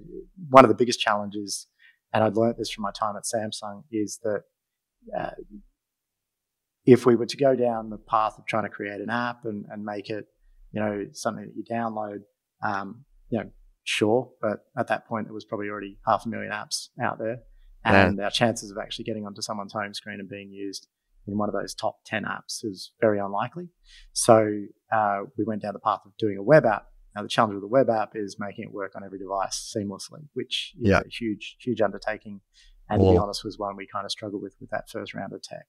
[0.49, 1.67] one of the biggest challenges,
[2.13, 4.45] and I'd learned this from my time at Samsung, is that
[5.19, 5.31] uh,
[6.87, 9.65] if we were to go down the path of trying to create an app and,
[9.71, 10.27] and make it,
[10.73, 12.21] you know, something that you download,
[12.63, 13.51] um, you know,
[13.85, 17.39] sure, but at that point there was probably already half a million apps out there,
[17.85, 18.25] and yeah.
[18.25, 20.89] our chances of actually getting onto someone's home screen and being used
[21.27, 23.69] in one of those top 10 apps is very unlikely.
[24.13, 24.47] So
[24.93, 27.63] uh, we went down the path of doing a web app now, the challenge with
[27.63, 31.01] the web app is making it work on every device seamlessly, which is yeah.
[31.01, 32.41] a huge, huge undertaking.
[32.89, 35.33] And to be honest, was one we kind of struggled with with that first round
[35.33, 35.67] of tech.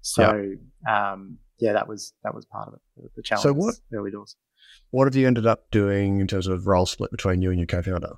[0.00, 3.42] So, yeah, um, yeah that was that was part of it, the challenge.
[3.42, 4.36] So what early doors?
[4.90, 7.66] What have you ended up doing in terms of role split between you and your
[7.66, 8.14] co-founder?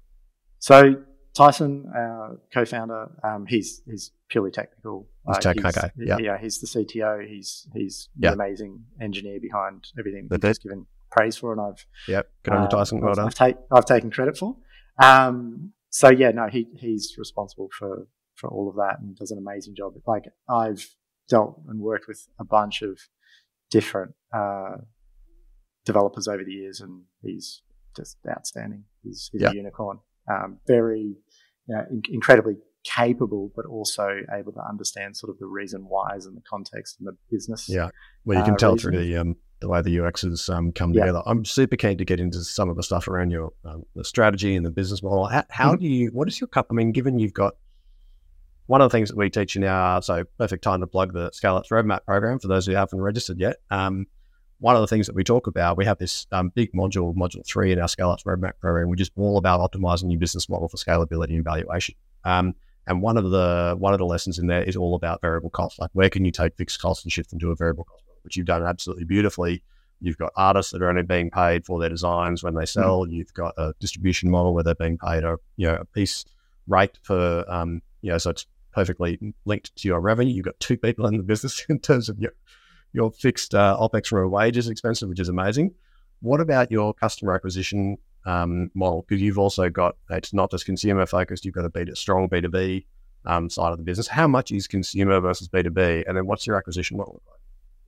[0.58, 0.96] So
[1.36, 5.06] Tyson, our co-founder, um, he's he's purely technical.
[5.26, 5.90] He's tech, he's, okay.
[5.96, 6.16] Yeah.
[6.18, 7.26] yeah, he's the CTO.
[7.28, 12.30] He's he's the amazing engineer behind everything that he's given praise for, and I've yep,
[12.42, 13.00] good on you, Tyson.
[13.00, 14.56] Well I've, take, I've taken credit for.
[15.02, 18.06] Um, so yeah, no, he he's responsible for
[18.36, 19.94] for all of that and does an amazing job.
[20.06, 20.86] Like I've
[21.28, 22.98] dealt and worked with a bunch of
[23.70, 24.76] different uh,
[25.84, 27.62] developers over the years, and he's
[27.96, 28.84] just outstanding.
[29.02, 29.52] He's, he's yep.
[29.52, 29.98] a unicorn.
[30.30, 31.16] Um, very,
[31.66, 36.26] you know, in- incredibly capable, but also able to understand sort of the reason whys
[36.26, 37.68] and the context and the business.
[37.68, 37.90] Yeah,
[38.24, 38.92] well, you can uh, tell reason.
[38.92, 41.02] through the um, the way the UX has um, come yeah.
[41.02, 41.22] together.
[41.26, 44.54] I'm super keen to get into some of the stuff around your um, the strategy
[44.54, 45.26] and the business model.
[45.26, 45.82] How, how mm-hmm.
[45.82, 46.08] do you?
[46.08, 46.66] What is your cup?
[46.70, 47.54] I mean, given you've got
[48.66, 51.30] one of the things that we teach in our so perfect time to plug the
[51.32, 53.56] Scale Up's Roadmap program for those who haven't registered yet.
[53.70, 54.06] Um,
[54.58, 57.46] one of the things that we talk about, we have this um, big module, module
[57.46, 60.68] three in our Scale Up's Roadmap program, which is all about optimizing your business model
[60.68, 61.94] for scalability and valuation.
[62.24, 62.54] Um,
[62.86, 65.78] and one of the one of the lessons in there is all about variable costs.
[65.78, 68.36] Like where can you take fixed costs and shift them to a variable cost, which
[68.36, 69.62] you've done absolutely beautifully.
[70.00, 72.68] You've got artists that are only being paid for their designs when they mm.
[72.68, 73.00] sell.
[73.00, 73.12] Mm-hmm.
[73.12, 76.24] You've got a distribution model where they're being paid a you know a piece
[76.68, 80.34] rate per um, you know so it's perfectly linked to your revenue.
[80.34, 82.32] You've got two people in the business in terms of your
[82.92, 85.74] your fixed uh, opex a wages expenses, which is amazing.
[86.20, 91.06] What about your customer acquisition um, model because you've also got it's not just consumer
[91.06, 91.44] focused.
[91.44, 92.86] You've got a B strong B two B
[93.24, 94.08] um, side of the business.
[94.08, 97.40] How much is consumer versus B two B, and then what's your acquisition model like?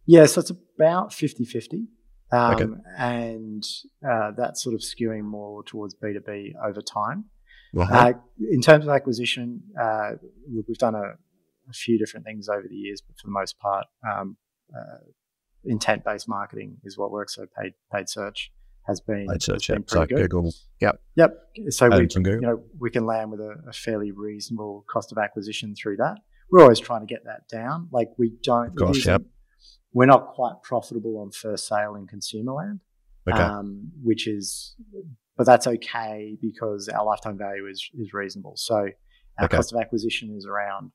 [0.07, 1.87] Yeah, so it's about 50-50.
[2.31, 2.65] Um, okay.
[2.97, 3.63] and
[4.09, 7.27] uh, that's sort of skewing more towards B two B over time.
[7.77, 7.95] Uh-huh.
[7.95, 8.13] Uh,
[8.51, 10.13] in terms of acquisition, uh,
[10.51, 11.15] look, we've done a,
[11.69, 14.37] a, few different things over the years, but for the most part, um,
[14.75, 14.99] uh,
[15.65, 17.35] intent based marketing is what works.
[17.35, 18.53] So paid paid search
[18.87, 20.31] has been, paid search, has been pretty so good.
[20.31, 21.37] Google, yep, yep.
[21.69, 25.75] So we, you know, we can land with a, a, fairly reasonable cost of acquisition
[25.75, 26.17] through that.
[26.51, 27.89] We're always trying to get that down.
[27.93, 28.69] Like we don't.
[28.69, 29.23] Of course, yep.
[29.93, 32.81] We're not quite profitable on first sale in consumer land,
[33.29, 33.39] okay.
[33.39, 34.75] um, which is,
[35.39, 38.55] but that's okay because our lifetime value is is reasonable.
[38.57, 38.89] So
[39.39, 39.57] our okay.
[39.57, 40.91] cost of acquisition is around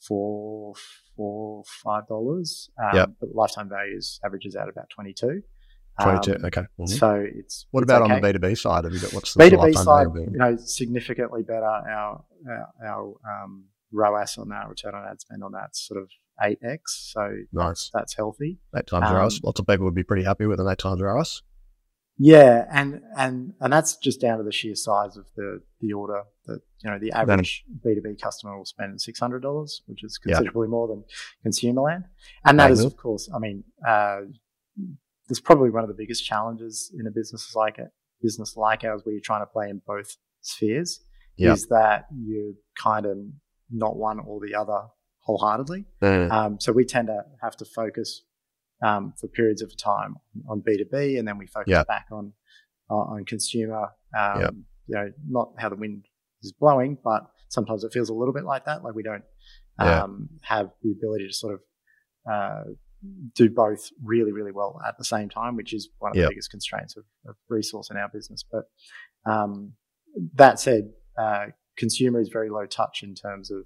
[0.00, 0.74] four,
[1.14, 2.70] four, five dollars.
[2.82, 3.10] Um, yep.
[3.20, 5.42] But lifetime value is averages out about twenty two.
[6.02, 6.36] 22.
[6.36, 6.60] Um, okay.
[6.62, 6.86] Mm-hmm.
[6.86, 8.14] So it's what it's about okay.
[8.14, 8.84] on the B two B side?
[8.84, 10.06] Have you got what's the B two B side?
[10.14, 11.64] You know, significantly better.
[11.64, 16.08] Our our, our um, ROAS on that, return on ad spend on that, sort of
[16.42, 17.10] eight x.
[17.12, 17.20] So
[17.52, 17.66] nice.
[17.66, 18.58] That's, that's healthy.
[18.74, 19.40] Eight times um, ROAS.
[19.42, 21.42] Lots of people would be pretty happy with an eight times ROAS.
[22.24, 26.22] Yeah, and and and that's just down to the sheer size of the the order
[26.46, 30.04] that you know the average B two B customer will spend six hundred dollars, which
[30.04, 30.70] is considerably yeah.
[30.70, 31.02] more than
[31.42, 32.04] consumer land,
[32.44, 34.20] and that is of course, I mean, uh,
[35.26, 37.90] there's probably one of the biggest challenges in a business like a
[38.22, 41.00] business like ours, where you're trying to play in both spheres,
[41.36, 41.54] yep.
[41.54, 43.18] is that you're kind of
[43.68, 44.82] not one or the other
[45.22, 45.86] wholeheartedly.
[46.00, 46.30] Mm.
[46.30, 48.22] Um, so we tend to have to focus
[48.82, 50.16] um, for periods of time
[50.48, 52.32] on B2B, and then we focus back on
[52.90, 53.88] uh, on consumer.
[54.18, 54.64] Um.
[54.88, 56.06] You know, not how the wind
[56.42, 58.82] is blowing, but sometimes it feels a little bit like that.
[58.82, 59.22] Like we don't
[59.80, 60.02] yeah.
[60.02, 61.60] Um, have the ability to sort of
[62.30, 62.62] uh,
[63.34, 66.50] do both really, really well at the same time, which is one of the biggest
[66.50, 68.44] constraints of, of, resource in our business.
[68.50, 68.64] But
[69.30, 69.72] um,
[70.34, 73.64] that said, uh, consumer is very low touch in terms of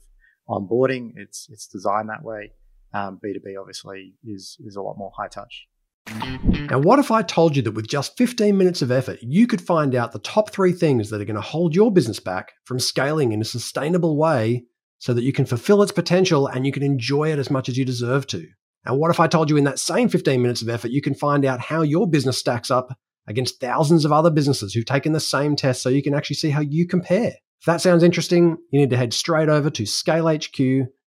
[0.49, 1.13] onboarding.
[1.17, 2.53] It's it's designed that way.
[2.97, 5.67] Um, B2B obviously is, is a lot more high touch.
[6.71, 9.61] Now, what if I told you that with just 15 minutes of effort, you could
[9.61, 12.79] find out the top three things that are going to hold your business back from
[12.79, 14.65] scaling in a sustainable way
[14.99, 17.77] so that you can fulfill its potential and you can enjoy it as much as
[17.77, 18.47] you deserve to?
[18.85, 21.15] And what if I told you in that same 15 minutes of effort, you can
[21.15, 25.21] find out how your business stacks up against thousands of other businesses who've taken the
[25.21, 27.33] same test so you can actually see how you compare?
[27.61, 29.87] If that sounds interesting, you need to head straight over to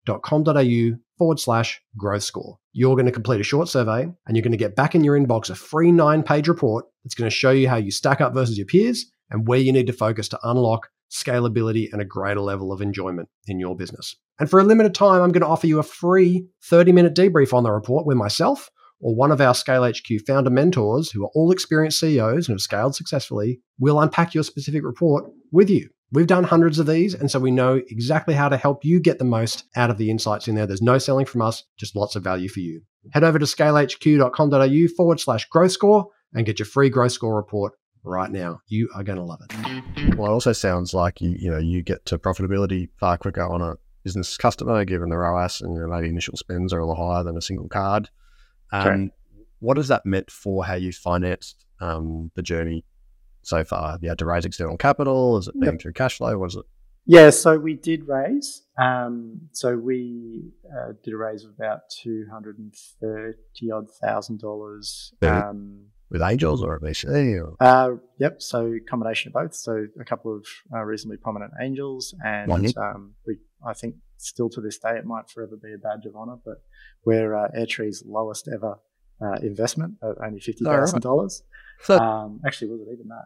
[0.08, 2.58] scalehq.com.au forward slash growth score.
[2.72, 5.20] You're going to complete a short survey and you're going to get back in your
[5.20, 8.34] inbox a free nine page report that's going to show you how you stack up
[8.34, 12.40] versus your peers and where you need to focus to unlock scalability and a greater
[12.40, 14.16] level of enjoyment in your business.
[14.40, 17.54] And for a limited time, I'm going to offer you a free 30 minute debrief
[17.54, 18.70] on the report where myself
[19.02, 22.62] or one of our Scale HQ founder mentors, who are all experienced CEOs and have
[22.62, 25.90] scaled successfully, will unpack your specific report with you.
[26.12, 29.19] We've done hundreds of these, and so we know exactly how to help you get
[29.19, 30.65] the most out of the insights in there.
[30.65, 32.82] There's no selling from us, just lots of value for you.
[33.12, 37.74] Head over to scalehq.com.au forward slash growth score and get your free growth score report
[38.04, 38.60] right now.
[38.67, 40.15] You are going to love it.
[40.15, 43.62] Well, it also sounds like you you know you get to profitability far quicker on
[43.62, 47.38] a business customer, given the ROAS and maybe initial spends are a lot higher than
[47.38, 48.10] a single card.
[48.72, 49.12] Um,
[49.60, 52.86] what has that meant for how you financed um, the journey
[53.50, 53.92] so far?
[53.92, 55.38] Have you had to raise external capital?
[55.38, 55.82] Is it been yep.
[55.82, 56.38] through cash flow?
[56.38, 56.66] Was it?
[57.06, 58.64] Yeah, so we did raise.
[58.78, 64.40] Um, so we uh, did a raise of about two hundred and thirty odd thousand
[64.40, 65.12] dollars.
[65.24, 67.40] Um, with angels or VC?
[67.40, 67.56] Or?
[67.60, 68.42] Uh, yep.
[68.42, 69.56] So combination of both.
[69.56, 74.62] So a couple of uh, reasonably prominent angels, and um, we, I think, still to
[74.62, 76.38] this day, it might forever be a badge of honor.
[76.46, 76.62] But
[77.06, 78.80] we're uh, Airtree's lowest ever
[79.22, 81.44] uh, investment at only fifty thousand dollars.
[81.82, 83.26] So Um, actually, was it even that?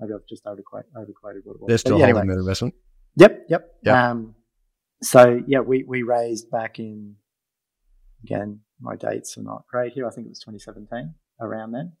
[0.00, 1.68] Maybe I've just overquoted, overquoted what it was.
[1.68, 2.34] They're still yeah, holding anyway.
[2.34, 2.74] that investment.
[3.16, 3.46] Yep.
[3.48, 3.70] Yep.
[3.82, 3.94] yep.
[3.94, 4.34] Um,
[5.02, 7.16] so yeah, we we raised back in
[8.22, 8.60] again.
[8.80, 10.06] My dates are not great here.
[10.06, 11.92] I think it was 2017 around then.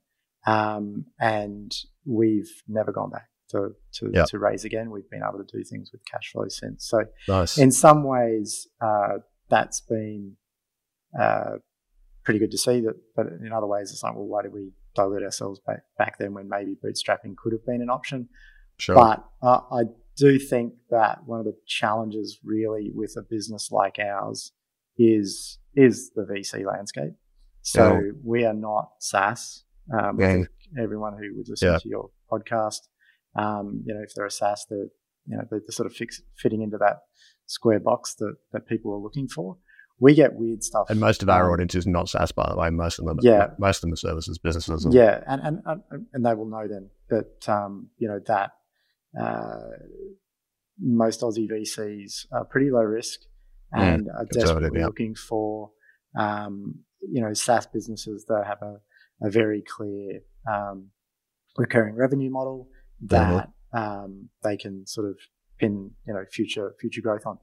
[0.46, 4.26] Um, and we've never gone back to, to, yep.
[4.26, 4.90] to, raise again.
[4.90, 6.86] We've been able to do things with cash flow since.
[6.86, 7.56] So, nice.
[7.56, 9.18] in some ways, uh,
[9.48, 10.36] that's been
[11.18, 11.56] uh,
[12.24, 12.80] pretty good to see.
[12.80, 16.18] That, but in other ways, it's like, well, why did we dilute ourselves back back
[16.18, 18.28] then when maybe bootstrapping could have been an option?
[18.78, 18.94] Sure.
[18.94, 19.82] But uh, I
[20.16, 24.52] do think that one of the challenges, really, with a business like ours,
[24.96, 27.14] is is the VC landscape.
[27.62, 28.10] So yeah.
[28.22, 29.64] we are not SaaS.
[29.92, 30.42] Um, yeah.
[30.80, 31.78] Everyone who would listen yeah.
[31.78, 32.80] to your podcast,
[33.36, 34.88] um, you know, if they're a SaaS, they're
[35.26, 37.00] you know they're, they're sort of fix, fitting into that
[37.46, 39.56] square box that that people are looking for.
[40.00, 42.56] We get weird stuff, and most of our um, audience is not SaaS, by the
[42.56, 42.68] way.
[42.70, 44.86] Most of them, yeah, most of them are services businesses.
[44.90, 48.50] Yeah, and and and they will know then that um, you know that
[49.20, 49.60] uh,
[50.80, 53.20] most Aussie VCs are pretty low risk
[53.74, 54.86] mm, and mm, are desperately yeah.
[54.86, 55.70] looking for
[56.18, 58.80] um, you know SaaS businesses that have a,
[59.22, 60.88] a very clear um,
[61.56, 62.68] recurring revenue model
[63.02, 65.16] that um, they can sort of
[65.58, 67.38] pin you know future future growth on.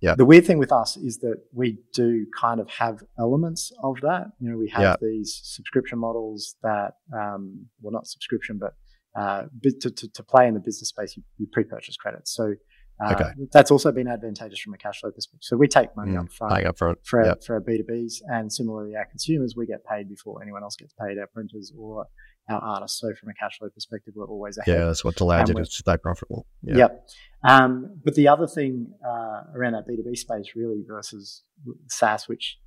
[0.00, 0.14] Yeah.
[0.14, 4.28] The weird thing with us is that we do kind of have elements of that.
[4.40, 4.96] You know, we have yeah.
[5.00, 8.74] these subscription models that, um, well, not subscription, but
[9.14, 12.34] uh, to, to, to, play in the business space, you, you pre-purchase credits.
[12.34, 12.54] So
[13.02, 13.30] uh, okay.
[13.52, 15.42] That's also been advantageous from a cash flow perspective.
[15.42, 16.98] So we take money mm, up front, up front.
[17.04, 17.36] For, yep.
[17.36, 18.20] our, for our B2Bs.
[18.28, 22.06] And similarly, our consumers, we get paid before anyone else gets paid, our printers or
[22.50, 23.00] our artists.
[23.00, 24.74] So from a cash flow perspective, we're always ahead.
[24.74, 26.46] Yeah, that's what's allowed you to stay profitable.
[26.62, 26.76] Yeah.
[26.76, 27.08] Yep.
[27.48, 31.42] Um, but the other thing uh, around that B2B space really versus
[31.88, 32.58] SaaS, which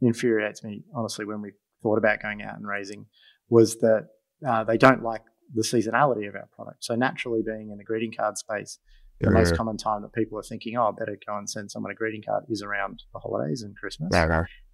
[0.00, 3.06] infuriates me, honestly, when we thought about going out and raising,
[3.48, 4.08] was that
[4.46, 5.22] uh, they don't like
[5.54, 6.84] the seasonality of our product.
[6.84, 8.78] So naturally being in the greeting card space,
[9.20, 11.90] the most common time that people are thinking, oh, I better go and send someone
[11.90, 14.10] a greeting card is around the holidays and Christmas.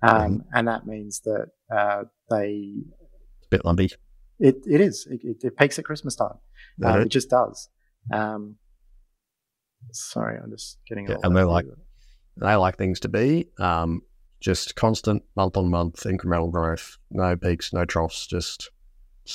[0.02, 0.36] Um, mm-hmm.
[0.52, 2.74] And that means that uh, they.
[3.38, 3.90] It's a bit lumpy.
[4.38, 5.06] It, it is.
[5.10, 6.38] It, it, it peaks at Christmas time.
[6.84, 7.68] Uh, it just does.
[8.12, 8.56] Um,
[9.92, 11.08] sorry, I'm just getting.
[11.08, 11.66] Yeah, and they like
[12.36, 14.02] they like things to be um,
[14.40, 16.98] just constant month on month incremental growth.
[17.10, 18.26] No peaks, no troughs.
[18.26, 18.70] Just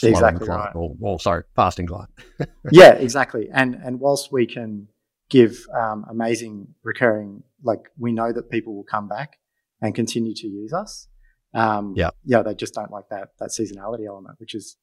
[0.04, 0.76] exactly right.
[0.76, 2.08] Or, or sorry, fast incline.
[2.72, 3.50] yeah, exactly.
[3.52, 4.88] And and whilst we can
[5.30, 9.38] give um, amazing recurring, like we know that people will come back
[9.82, 11.08] and continue to use us.
[11.54, 14.78] Um, yeah, yeah, they just don't like that that seasonality element, which is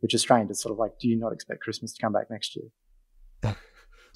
[0.00, 0.50] which is strange.
[0.50, 3.54] It's sort of like, do you not expect Christmas to come back next year?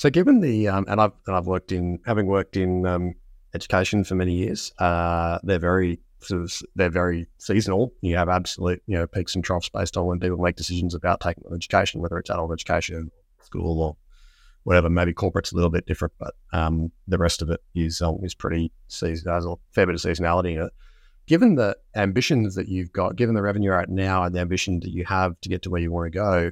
[0.00, 3.12] So, given the um, and I've and I've worked in having worked in um,
[3.52, 7.92] education for many years, uh, they're very sort of they're very seasonal.
[8.00, 11.20] You have absolute you know peaks and troughs based on when people make decisions about
[11.20, 13.10] taking on education, whether it's adult education,
[13.42, 13.96] school, or
[14.62, 14.88] whatever.
[14.88, 18.34] Maybe corporate's a little bit different, but um, the rest of it is um, is
[18.34, 19.34] pretty seasonal.
[19.34, 20.72] There's a fair bit of seasonality in it.
[21.30, 24.90] Given the ambitions that you've got, given the revenue right now and the ambition that
[24.90, 26.50] you have to get to where you want to go,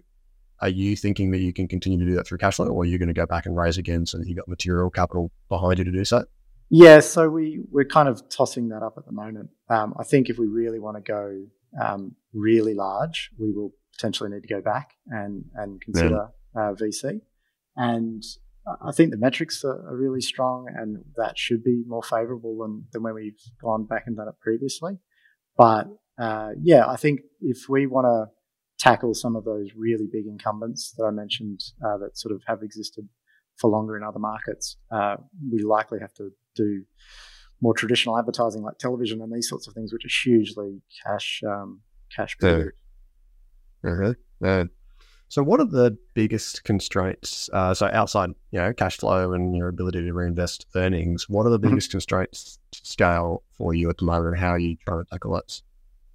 [0.61, 2.85] are you thinking that you can continue to do that through cash flow, or are
[2.85, 5.79] you going to go back and raise again so that you got material capital behind
[5.79, 6.27] you to do so?
[6.71, 9.51] Yeah, so we we're kind of tossing that up at the moment.
[9.69, 11.45] Um, I think if we really want to go
[11.85, 17.21] um, really large, we will potentially need to go back and and consider uh, VC.
[17.75, 18.23] And
[18.83, 22.85] I think the metrics are, are, really strong, and that should be more favourable than
[22.93, 24.99] than when we've gone back and done it previously.
[25.57, 25.89] But
[26.19, 28.33] uh, yeah, I think if we want to
[28.79, 32.63] tackle some of those really big incumbents that I mentioned uh, that sort of have
[32.63, 33.09] existed
[33.57, 35.17] for longer in other markets, uh,
[35.51, 36.85] we likely have to do
[37.61, 41.81] more traditional advertising like television and these sorts of things, which are hugely cash um,
[42.15, 42.37] cash.
[42.43, 42.65] Yeah.
[43.85, 44.15] Uh-huh.
[44.41, 44.65] Yeah.
[45.29, 47.51] So, what are the biggest constraints?
[47.53, 51.51] Uh, so, outside you know cash flow and your ability to reinvest earnings, what are
[51.51, 51.71] the mm-hmm.
[51.71, 51.97] biggest mm-hmm.
[51.97, 54.35] constraints to scale for you at the moment?
[54.35, 55.61] And how are you trying to tackle that?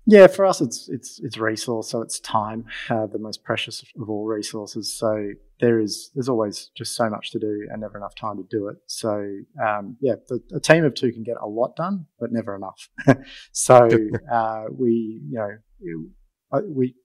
[0.05, 4.09] Yeah, for us, it's it's it's resource, so it's time, uh, the most precious of
[4.09, 4.91] all resources.
[4.91, 5.29] So
[5.61, 8.67] there is there's always just so much to do and never enough time to do
[8.67, 8.77] it.
[8.85, 9.25] So
[9.65, 12.89] um, yeah, the, a team of two can get a lot done, but never enough.
[13.53, 13.87] so
[14.29, 16.95] uh, we you know we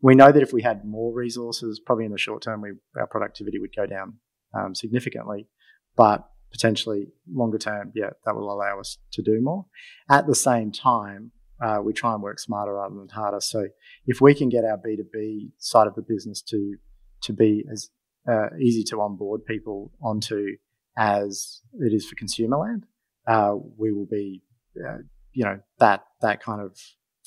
[0.00, 3.06] we know that if we had more resources, probably in the short term, we our
[3.06, 4.14] productivity would go down
[4.54, 5.48] um, significantly,
[5.96, 9.66] but potentially longer term, yeah, that will allow us to do more.
[10.10, 13.40] At the same time uh, we try and work smarter rather than harder.
[13.40, 13.66] So
[14.06, 16.76] if we can get our B2B side of the business to
[17.22, 17.90] to be as
[18.28, 20.56] uh, easy to onboard people onto
[20.98, 22.84] as it is for consumer land,
[23.28, 24.42] uh, we will be,
[24.76, 24.98] uh,
[25.32, 26.76] you know, that that kind of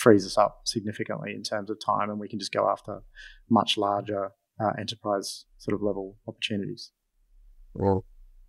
[0.06, 3.02] frees us up significantly in terms of time, and we can just go after
[3.50, 4.30] much larger
[4.60, 6.92] uh, enterprise sort of level opportunities.
[7.74, 8.06] Well,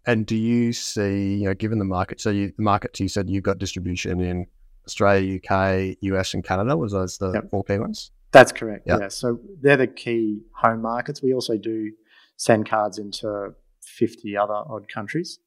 [0.06, 3.30] and do you see, you know, given the market, so you, the markets you said
[3.30, 4.44] you've got distribution in
[4.86, 6.76] Australia, UK, US, and Canada.
[6.76, 7.50] Was those the yep.
[7.50, 8.10] four key ones?
[8.32, 8.86] That's correct.
[8.86, 9.00] Yep.
[9.00, 9.08] Yeah.
[9.08, 11.22] So they're the key home markets.
[11.22, 11.90] We also do
[12.36, 15.38] send cards into 50 other odd countries.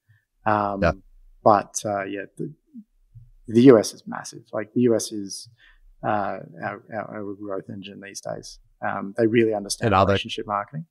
[0.48, 0.96] Um, yep.
[1.44, 2.52] But uh, yeah, the,
[3.48, 4.44] the, US is massive.
[4.52, 5.48] Like the US is
[6.04, 8.60] uh, our, our, growth engine these days.
[8.82, 10.86] Um, they really understand relationship marketing.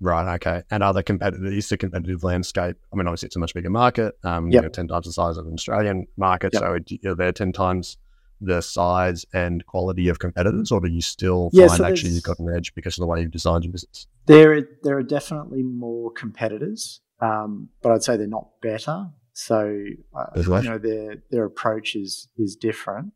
[0.00, 0.34] Right.
[0.34, 0.62] Okay.
[0.70, 2.76] And other competitors, is the competitive landscape?
[2.92, 4.14] I mean, obviously, it's a much bigger market.
[4.24, 4.62] Um, yep.
[4.62, 6.52] you know, ten times the size of an Australian market.
[6.54, 6.62] Yep.
[7.04, 7.98] So are ten times
[8.40, 12.24] the size and quality of competitors, or do you still yeah, find so actually you've
[12.24, 14.08] got an edge because of the way you've designed your business?
[14.26, 19.06] There, are, there are definitely more competitors, um, but I'd say they're not better.
[19.34, 19.84] So
[20.14, 23.12] uh, you know, their their approach is is different.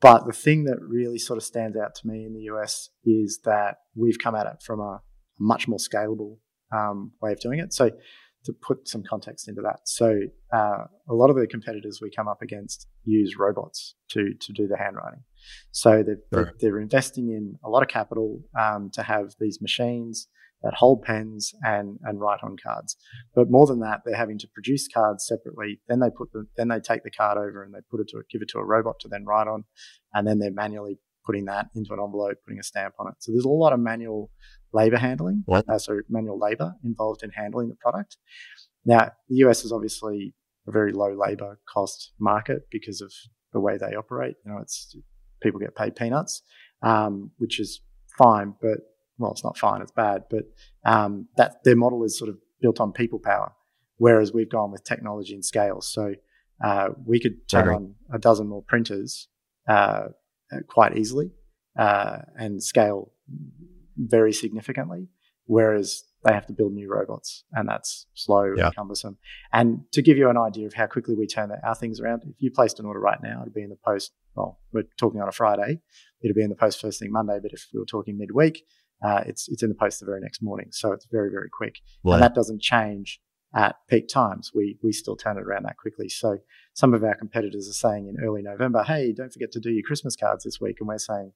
[0.00, 3.40] But the thing that really sort of stands out to me in the US is
[3.44, 5.00] that we've come at it from a
[5.38, 6.36] much more scalable
[6.72, 7.72] um, way of doing it.
[7.72, 7.90] So
[8.44, 10.20] to put some context into that, so
[10.52, 14.68] uh, a lot of the competitors we come up against use robots to to do
[14.68, 15.24] the handwriting.
[15.72, 20.28] So they're, they're, they're investing in a lot of capital um, to have these machines
[20.62, 22.96] that hold pens and and write on cards.
[23.34, 25.80] But more than that, they're having to produce cards separately.
[25.88, 28.22] Then they put the then they take the card over and they put it to
[28.30, 29.64] give it to a robot to then write on,
[30.14, 33.14] and then they're manually putting that into an envelope, putting a stamp on it.
[33.18, 34.30] So there's a lot of manual
[34.72, 38.16] labor handling, uh, so manual labor involved in handling the product.
[38.86, 40.34] Now, the US is obviously
[40.66, 43.12] a very low labor cost market because of
[43.52, 44.36] the way they operate.
[44.44, 44.96] You know, it's
[45.42, 46.42] people get paid peanuts,
[46.82, 47.82] um, which is
[48.16, 48.78] fine, but
[49.18, 50.44] well, it's not fine, it's bad, but
[50.84, 53.52] um, that their model is sort of built on people power,
[53.96, 55.80] whereas we've gone with technology and scale.
[55.80, 56.14] So
[56.64, 59.28] uh, we could turn on a dozen more printers
[59.68, 60.08] uh,
[60.66, 61.30] quite easily
[61.78, 63.12] uh, and scale
[63.96, 65.08] very significantly,
[65.46, 68.66] whereas they have to build new robots, and that's slow yeah.
[68.66, 69.18] and cumbersome.
[69.52, 72.34] And to give you an idea of how quickly we turn our things around, if
[72.38, 74.12] you placed an order right now, it'd be in the post.
[74.34, 75.80] Well, we're talking on a Friday,
[76.22, 77.38] it'd be in the post first thing Monday.
[77.40, 78.64] But if we were talking midweek,
[79.02, 80.68] uh, it's it's in the post the very next morning.
[80.70, 83.20] So it's very very quick, and that doesn't change
[83.54, 84.52] at peak times.
[84.54, 86.08] We we still turn it around that quickly.
[86.08, 86.38] So
[86.74, 89.82] some of our competitors are saying in early November, "Hey, don't forget to do your
[89.84, 91.32] Christmas cards this week," and we're saying,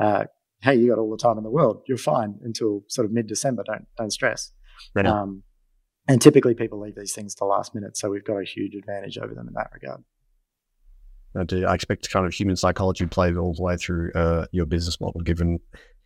[0.00, 0.24] uh,
[0.62, 1.82] "Hey, you got all the time in the world.
[1.86, 3.62] You're fine until sort of mid December.
[3.66, 4.52] Don't don't stress."
[4.94, 5.44] Right um,
[6.06, 9.16] and typically, people leave these things to last minute, so we've got a huge advantage
[9.16, 10.02] over them in that regard.
[11.36, 11.66] I do.
[11.66, 15.20] I expect kind of human psychology play all the way through uh, your business model,
[15.22, 15.60] given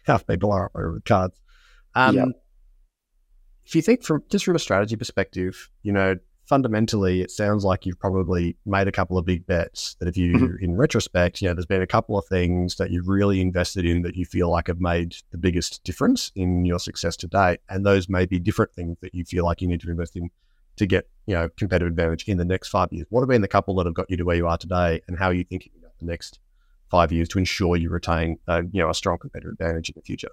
[0.09, 1.41] how people are over cards.
[1.95, 2.29] Um, yep
[3.69, 7.85] if you think from just from a strategy perspective, you know, fundamentally, it sounds like
[7.85, 10.65] you've probably made a couple of big bets that if you, mm-hmm.
[10.65, 14.01] in retrospect, you know, there's been a couple of things that you've really invested in
[14.03, 17.61] that you feel like have made the biggest difference in your success to date.
[17.69, 20.31] And those may be different things that you feel like you need to invest in
[20.77, 23.07] to get, you know, competitive advantage in the next five years.
[23.11, 25.19] What have been the couple that have got you to where you are today and
[25.19, 26.41] how are you thinking about the next
[26.91, 30.03] five years to ensure you retain, uh, you know, a strong competitive advantage in the
[30.03, 30.31] future?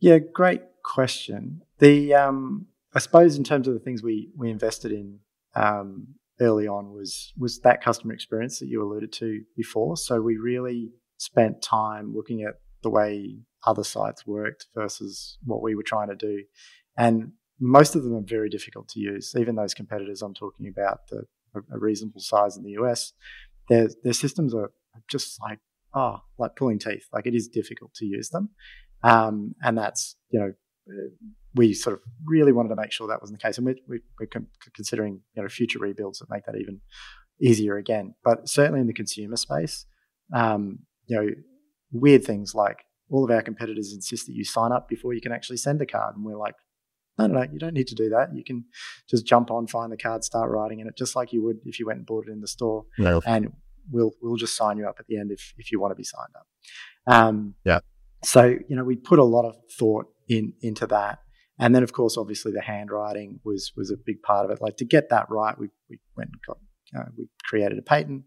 [0.00, 1.62] Yeah, great question.
[1.78, 5.20] The, um, I suppose in terms of the things we we invested in
[5.54, 9.96] um, early on was was that customer experience that you alluded to before.
[9.96, 15.74] So we really spent time looking at the way other sites worked versus what we
[15.74, 16.44] were trying to do,
[16.96, 19.34] and most of them are very difficult to use.
[19.36, 21.24] Even those competitors I'm talking about, the
[21.54, 23.12] a reasonable size in the US,
[23.68, 24.70] their their systems are
[25.08, 25.58] just like
[25.94, 27.06] oh, like pulling teeth.
[27.12, 28.50] Like it is difficult to use them,
[29.02, 30.52] um, and that's you know
[31.54, 34.28] we sort of really wanted to make sure that wasn't the case, and we're, we're
[34.74, 36.80] considering you know future rebuilds that make that even
[37.40, 38.14] easier again.
[38.24, 39.86] But certainly in the consumer space,
[40.32, 41.28] um, you know,
[41.92, 42.78] weird things like
[43.10, 45.86] all of our competitors insist that you sign up before you can actually send a
[45.86, 46.54] card, and we're like,
[47.18, 48.34] no, no, no, you don't need to do that.
[48.34, 48.64] You can
[49.08, 51.80] just jump on, find the card, start writing in it, just like you would if
[51.80, 53.20] you went and bought it in the store, no.
[53.26, 53.52] and
[53.90, 56.04] we'll we'll just sign you up at the end if if you want to be
[56.04, 56.46] signed up.
[57.06, 57.80] Um, yeah.
[58.24, 61.20] So you know, we put a lot of thought in into that.
[61.60, 64.62] And then, of course, obviously the handwriting was was a big part of it.
[64.62, 66.58] Like to get that right, we, we went and got
[67.00, 68.24] uh, we created a patent.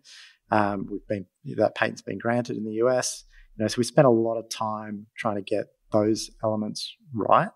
[0.51, 3.23] Um, we've been that patent's been granted in the US.
[3.57, 7.49] You know, so we spent a lot of time trying to get those elements right.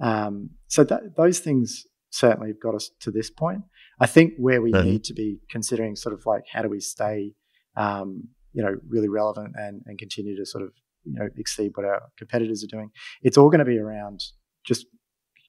[0.00, 3.62] Um, so that, those things certainly have got us to this point.
[4.02, 4.84] I think where we mm-hmm.
[4.84, 7.34] need to be considering sort of like how do we stay,
[7.76, 10.70] um, you know, really relevant and, and continue to sort of
[11.04, 12.90] you know exceed what our competitors are doing.
[13.22, 14.24] It's all going to be around
[14.66, 14.86] just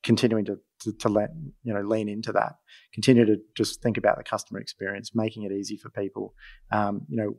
[0.04, 1.30] continuing to, to, to let
[1.64, 2.54] you know lean into that
[2.94, 6.34] continue to just think about the customer experience making it easy for people
[6.72, 7.34] um, you know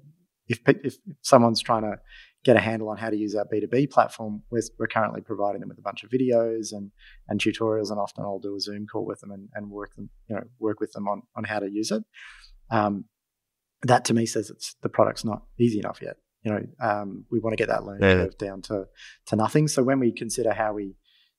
[0.49, 1.97] if, if someone's trying to
[2.45, 5.69] get a handle on how to use our b2b platform we're, we're currently providing them
[5.71, 6.91] with a bunch of videos and,
[7.29, 10.11] and tutorials and often i'll do a zoom call with them and, and work them
[10.29, 12.03] you know work with them on, on how to use it.
[12.71, 13.05] Um,
[13.83, 16.17] that to me says it's the product's not easy enough yet.
[16.43, 18.25] You know um, we want to get that learning yeah.
[18.25, 18.87] curve down to
[19.27, 19.69] to nothing.
[19.69, 20.95] So when we consider how we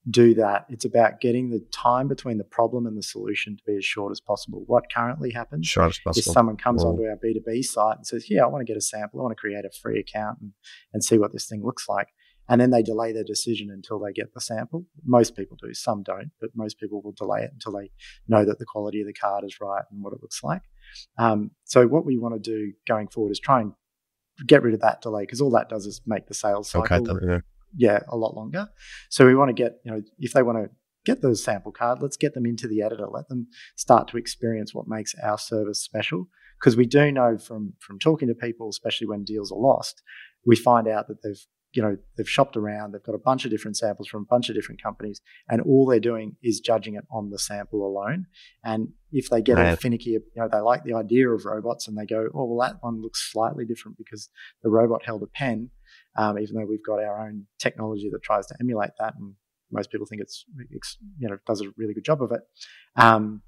[0.10, 3.76] do that, it's about getting the time between the problem and the solution to be
[3.78, 4.64] as short as possible.
[4.68, 6.30] What currently happens short as possible.
[6.30, 8.82] if someone comes onto our B2B site and says, Yeah, I want to get a
[8.82, 10.52] sample, I want to create a free account and,
[10.94, 12.10] and see what this thing looks like.
[12.48, 14.86] And then they delay their decision until they get the sample.
[15.04, 17.90] Most people do, some don't, but most people will delay it until they
[18.28, 20.62] know that the quality of the card is right and what it looks like.
[21.18, 23.74] Um, so, what we want to do going forward is try and
[24.46, 27.42] get rid of that delay because all that does is make the sales cycle okay,
[27.76, 28.70] yeah a lot longer.
[29.10, 30.70] So we want to get, you know, if they want to
[31.06, 34.74] get the sample card, let's get them into the editor, let them start to experience
[34.74, 36.28] what makes our service special.
[36.60, 40.02] Because we do know from from talking to people, especially when deals are lost,
[40.46, 41.46] we find out that they've
[41.76, 44.50] you know they've shopped around they've got a bunch of different samples from a bunch
[44.50, 48.26] of different companies and all they're doing is judging it on the sample alone
[48.64, 51.98] and if they get a finicky you know they like the idea of robots and
[51.98, 54.30] they go oh well that one looks slightly different because
[54.64, 55.70] the robot held a pen
[56.16, 59.34] um, even though we've got our own technology that tries to emulate that, and
[59.72, 62.42] most people think it's, it's you know does a really good job of it.
[62.96, 63.42] Um,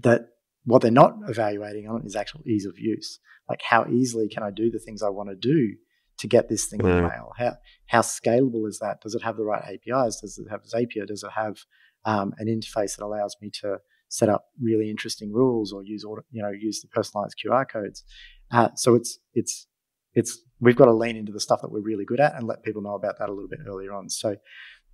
[0.00, 0.28] that
[0.64, 3.18] what they're not evaluating on is actual ease of use.
[3.48, 5.74] Like how easily can I do the things I want to do
[6.18, 7.32] to get this thing in the mail?
[7.36, 9.00] How how scalable is that?
[9.02, 10.20] Does it have the right APIs?
[10.20, 11.06] Does it have Zapier?
[11.06, 11.58] Does it have
[12.04, 13.78] um, an interface that allows me to
[14.08, 18.04] set up really interesting rules or use you know use the personalized QR codes?
[18.52, 19.66] Uh, so it's it's
[20.14, 22.62] it's we've got to lean into the stuff that we're really good at and let
[22.62, 24.08] people know about that a little bit earlier on.
[24.08, 24.36] So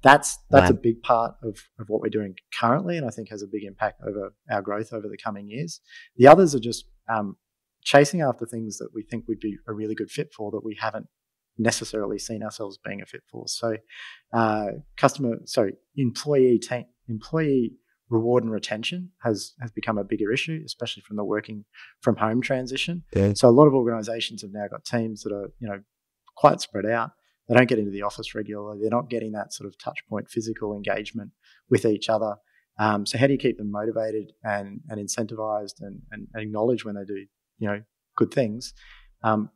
[0.03, 3.43] that's that's a big part of, of what we're doing currently, and I think has
[3.43, 5.81] a big impact over our growth over the coming years.
[6.17, 7.37] The others are just um,
[7.83, 10.77] chasing after things that we think would be a really good fit for that we
[10.79, 11.07] haven't
[11.59, 13.45] necessarily seen ourselves being a fit for.
[13.47, 13.77] So,
[14.33, 17.73] uh, customer, sorry, employee ta- employee
[18.09, 21.64] reward and retention has has become a bigger issue, especially from the working
[22.00, 23.04] from home transition.
[23.14, 23.32] Yeah.
[23.34, 25.80] So a lot of organisations have now got teams that are you know
[26.36, 27.11] quite spread out.
[27.48, 28.80] They don't get into the office regularly.
[28.80, 31.30] They're not getting that sort of touch point physical engagement
[31.70, 32.36] with each other.
[32.78, 36.94] Um, so how do you keep them motivated and and incentivized and, and, acknowledge when
[36.94, 37.26] they do
[37.59, 37.82] you know
[38.16, 38.74] good things?
[39.22, 39.50] Um,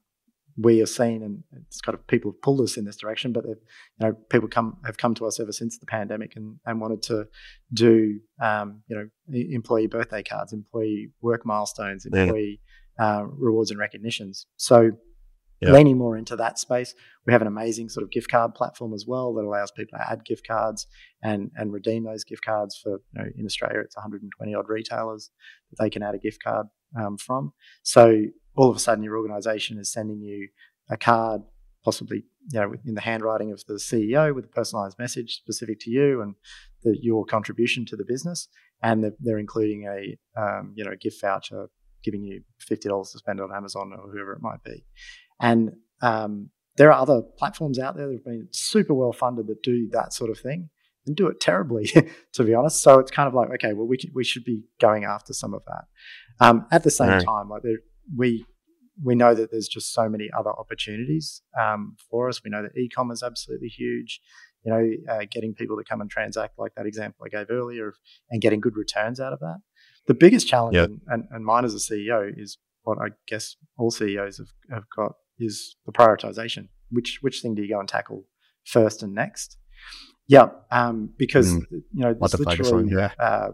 [0.61, 3.45] we are seen, and it's kind of people have pulled us in this direction, but
[3.45, 3.57] you
[4.01, 7.27] know, people come have come to us ever since the pandemic and, and wanted to
[7.73, 12.61] do, um, you know, employee birthday cards, employee work milestones, employee
[12.99, 13.19] yeah.
[13.19, 14.47] uh, rewards and recognitions.
[14.57, 14.93] So
[15.61, 15.73] yep.
[15.73, 16.95] leaning more into that space.
[17.27, 20.11] We have an amazing sort of gift card platform as well that allows people to
[20.11, 20.87] add gift cards
[21.23, 25.31] and and redeem those gift cards for you know, in Australia it's 120 odd retailers
[25.71, 26.67] that they can add a gift card
[26.99, 27.53] um, from.
[27.83, 28.25] So
[28.57, 30.49] all of a sudden your organisation is sending you
[30.91, 31.43] a card,
[31.85, 35.91] possibly you know in the handwriting of the CEO with a personalised message specific to
[35.91, 36.35] you and
[36.83, 38.49] the, your contribution to the business,
[38.83, 41.69] and they're, they're including a um, you know gift voucher
[42.03, 44.85] giving you fifty dollars to spend on Amazon or whoever it might be.
[45.41, 45.73] And
[46.03, 49.89] um, there are other platforms out there that have been super well funded that do
[49.93, 50.71] that sort of thing
[51.07, 51.91] and do it terribly,
[52.33, 52.83] to be honest.
[52.83, 55.63] So it's kind of like, okay, well, we we should be going after some of
[55.67, 55.85] that.
[56.41, 57.25] Um, at the same right.
[57.25, 57.79] time, like there,
[58.17, 58.45] we
[59.03, 62.43] we know that there's just so many other opportunities um, for us.
[62.45, 64.21] We know that e-com is absolutely huge.
[64.63, 67.95] You know, uh, getting people to come and transact, like that example I gave earlier,
[68.31, 69.61] and getting good returns out of that.
[70.07, 70.91] The biggest challenge, yep.
[70.91, 74.85] and, and, and mine as a CEO, is what I guess all CEOs have, have
[74.95, 76.69] got is the prioritization.
[76.91, 78.27] Which which thing do you go and tackle
[78.65, 79.57] first and next?
[80.27, 81.65] Yeah, um, because mm.
[81.71, 83.13] you know there's literally yeah.
[83.19, 83.51] Uh,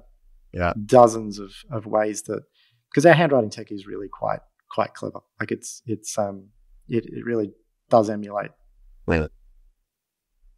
[0.53, 0.73] yeah.
[0.87, 2.43] dozens of, of ways that
[2.97, 4.40] because our handwriting tech is really quite
[4.70, 5.20] quite clever.
[5.38, 6.49] Like it's it's um
[6.88, 7.53] it, it really
[7.90, 8.53] does emulate.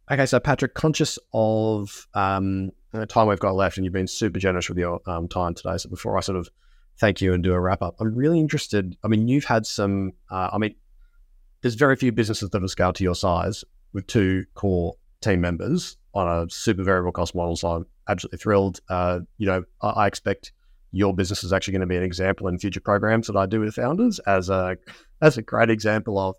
[0.09, 4.39] Okay, so Patrick, conscious of um, the time we've got left, and you've been super
[4.39, 5.77] generous with your um, time today.
[5.77, 6.49] So before I sort of
[6.97, 8.95] thank you and do a wrap up, I'm really interested.
[9.03, 10.13] I mean, you've had some.
[10.31, 10.75] Uh, I mean,
[11.61, 15.97] there's very few businesses that have scaled to your size with two core team members
[16.13, 17.57] on a super variable cost model.
[17.57, 18.79] So I'm absolutely thrilled.
[18.89, 20.53] Uh, you know, I, I expect
[20.91, 23.59] your business is actually going to be an example in future programs that I do
[23.59, 24.77] with founders as a
[25.21, 26.35] as a great example of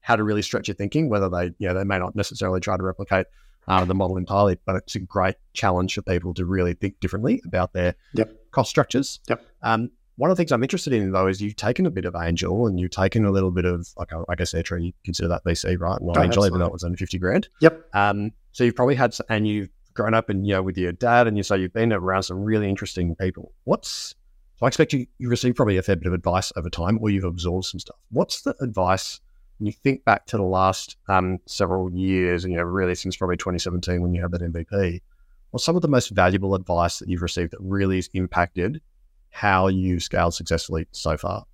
[0.00, 2.76] how to really stretch your thinking, whether they, you know, they may not necessarily try
[2.76, 3.26] to replicate
[3.68, 7.42] uh, the model entirely, but it's a great challenge for people to really think differently
[7.44, 8.32] about their yep.
[8.50, 9.20] cost structures.
[9.28, 9.44] Yep.
[9.62, 12.14] Um, one of the things I'm interested in though is you've taken a bit of
[12.14, 15.44] angel and you've taken a little bit of like I guess Airtree, you consider that
[15.44, 16.00] VC, right?
[16.00, 17.48] Not oh, angel, even though it was under 50 grand.
[17.60, 17.84] Yep.
[17.94, 19.68] Um, so you've probably had and you've
[20.00, 22.42] grown up and you know with your dad and you so you've been around some
[22.42, 23.52] really interesting people.
[23.64, 24.14] What's
[24.56, 27.10] so I expect you you received probably a fair bit of advice over time or
[27.10, 27.96] you've absorbed some stuff.
[28.10, 29.20] What's the advice
[29.58, 33.14] when you think back to the last um, several years, and you know, really since
[33.14, 35.02] probably 2017 when you had that MVP,
[35.50, 38.80] what's some of the most valuable advice that you've received that really has impacted
[39.28, 41.44] how you scaled successfully so far?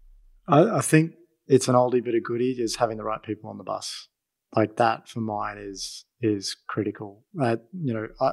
[0.47, 1.15] I, I think
[1.49, 4.09] it's an oldie but a goodie is having the right people on the bus.
[4.57, 7.25] Like that for mine is is critical.
[7.41, 8.33] Uh, you know, I,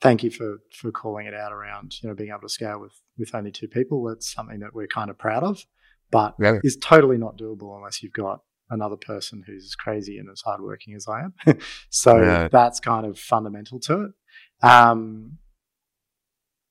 [0.00, 2.98] thank you for for calling it out around you know being able to scale with
[3.18, 4.02] with only two people.
[4.04, 5.64] That's something that we're kind of proud of,
[6.10, 6.58] but yeah.
[6.62, 8.40] is totally not doable unless you've got
[8.70, 11.58] another person who's as crazy and as hardworking as I am.
[11.90, 12.48] so yeah.
[12.48, 14.66] that's kind of fundamental to it.
[14.66, 15.38] Um,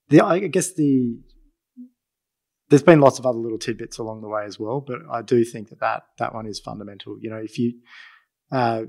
[0.10, 1.20] the I guess the
[2.70, 5.44] there's been lots of other little tidbits along the way as well, but I do
[5.44, 7.18] think that that, that one is fundamental.
[7.20, 7.74] You know, if you
[8.54, 8.84] uh,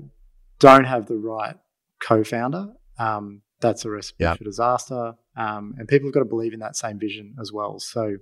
[0.59, 1.55] don't have the right
[2.01, 2.67] co-founder,
[2.99, 5.13] um, that's a recipe for disaster.
[5.35, 7.79] Um, and people have got to believe in that same vision as well.
[7.79, 8.17] So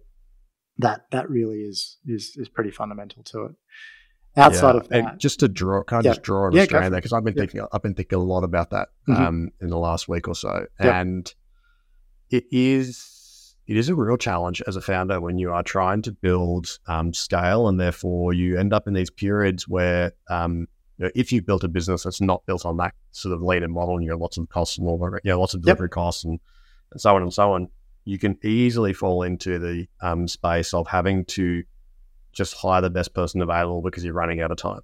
[0.79, 3.51] that that really is is is pretty fundamental to it.
[4.35, 4.79] Outside yeah.
[4.79, 6.11] of that, and just to draw, can I yeah.
[6.11, 8.43] just draw on yeah, Australia there because I've been thinking, I've been thinking a lot
[8.43, 9.21] about that mm-hmm.
[9.21, 11.31] um, in the last week or so, and
[12.31, 16.11] it is it is a real challenge as a founder when you are trying to
[16.11, 20.67] build um, scale, and therefore you end up in these periods where um,
[21.03, 23.95] know, if you've built a business that's not built on that sort of leaner model,
[23.95, 25.91] and you have lots of costs and all, that, you know, lots of delivery yep.
[25.91, 26.39] costs and,
[26.91, 27.69] and so on and so on,
[28.05, 31.63] you can easily fall into the um, space of having to
[32.33, 34.81] just hire the best person available because you're running out of time.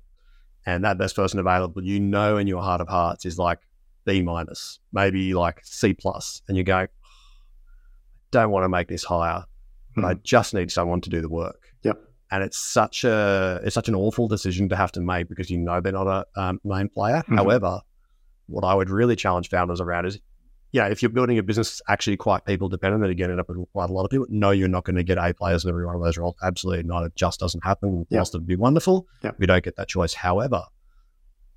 [0.65, 3.59] And that best person available, you know, in your heart of hearts, is like
[4.05, 6.87] B minus, maybe like C plus, and you go, I
[8.31, 9.45] don't want to make this hire,
[9.95, 10.07] but mm.
[10.07, 10.19] I hmm.
[10.23, 11.73] just need someone to do the work.
[11.83, 11.99] Yep.
[12.31, 15.57] And it's such a it's such an awful decision to have to make because you
[15.57, 17.17] know they're not a um, main player.
[17.17, 17.37] Mm-hmm.
[17.37, 17.81] However,
[18.47, 20.19] what I would really challenge founders around is
[20.71, 23.57] yeah, if you're building a business actually quite people dependent, and again, end up with
[23.71, 25.85] quite a lot of people, no, you're not going to get A players in every
[25.85, 26.35] one of those roles.
[26.43, 27.03] Absolutely not.
[27.03, 28.05] It just doesn't happen.
[28.09, 28.19] Yeah.
[28.19, 29.31] Whilst it'd be wonderful, yeah.
[29.39, 30.13] we don't get that choice.
[30.13, 30.63] However,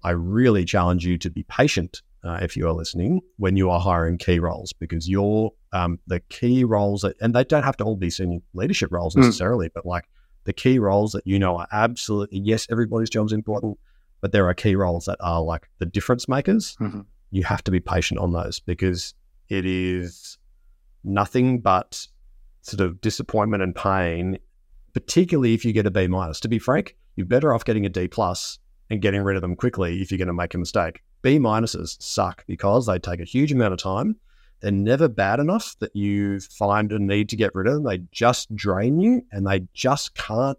[0.02, 3.80] I really challenge you to be patient uh, if you are listening when you are
[3.80, 7.84] hiring key roles because you're um, the key roles that, and they don't have to
[7.84, 9.20] all be senior leadership roles hmm.
[9.20, 9.72] necessarily, mm.
[9.74, 10.04] but like
[10.44, 13.78] the key roles that you know are absolutely yes, everybody's job is important,
[14.20, 16.76] but there are key roles that are like the difference makers.
[16.80, 17.00] Mm-hmm
[17.32, 19.14] you have to be patient on those because
[19.48, 20.38] it is
[21.02, 22.06] nothing but
[22.60, 24.38] sort of disappointment and pain,
[24.92, 26.38] particularly if you get a B minus.
[26.40, 28.58] To be frank, you're better off getting a D plus
[28.90, 31.02] and getting rid of them quickly if you're going to make a mistake.
[31.22, 34.16] B minuses suck because they take a huge amount of time.
[34.62, 37.82] They're never bad enough that you find a need to get rid of them.
[37.82, 40.58] They just drain you and they just can't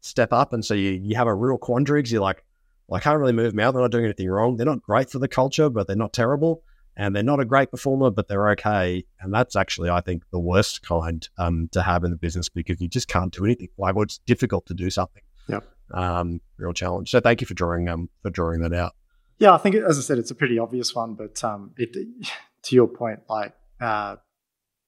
[0.00, 2.44] step up, and so you you have a real quandary because you're like,
[2.88, 3.72] well, I can't really move them out.
[3.72, 4.56] They're not doing anything wrong.
[4.56, 6.62] They're not great for the culture, but they're not terrible.
[6.96, 9.04] And they're not a great performer, but they're okay.
[9.20, 12.80] And that's actually, I think, the worst kind um, to have in the business because
[12.80, 13.68] you just can't do anything.
[13.76, 15.22] Like, well, it's difficult to do something.
[15.48, 15.60] Yeah.
[15.92, 17.10] Um, real challenge.
[17.10, 18.94] So thank you for drawing um for drawing that out.
[19.38, 21.96] Yeah, I think as I said, it's a pretty obvious one, but um, it,
[22.64, 24.16] to your point, like uh,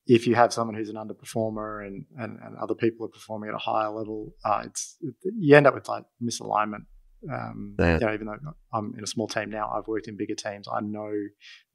[0.06, 3.54] if you have someone who's an underperformer and, and, and other people are performing at
[3.54, 6.84] a higher level, uh, it's it, you end up with like misalignment
[7.32, 7.94] um, yeah.
[7.94, 10.68] you know, even though I'm in a small team now, I've worked in bigger teams.
[10.72, 11.12] I know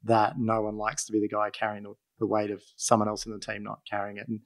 [0.04, 3.26] that no one likes to be the guy carrying the, the weight of someone else
[3.26, 4.28] in the team not carrying it.
[4.28, 4.40] And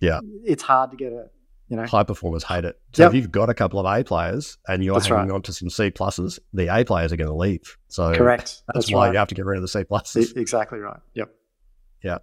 [0.00, 1.26] yeah, it's hard to get a
[1.72, 2.78] you know high performers hate it.
[2.92, 3.10] So yep.
[3.10, 5.36] if you've got a couple of A players and you're that's hanging right.
[5.36, 7.78] on to some C pluses, the A players are going to leave.
[7.88, 8.62] So correct.
[8.66, 9.12] That's, that's why right.
[9.14, 10.36] you have to get rid of the C pluses.
[10.36, 11.00] Exactly right.
[11.14, 11.34] Yep.
[12.04, 12.18] Yeah.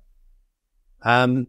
[1.02, 1.47] Um,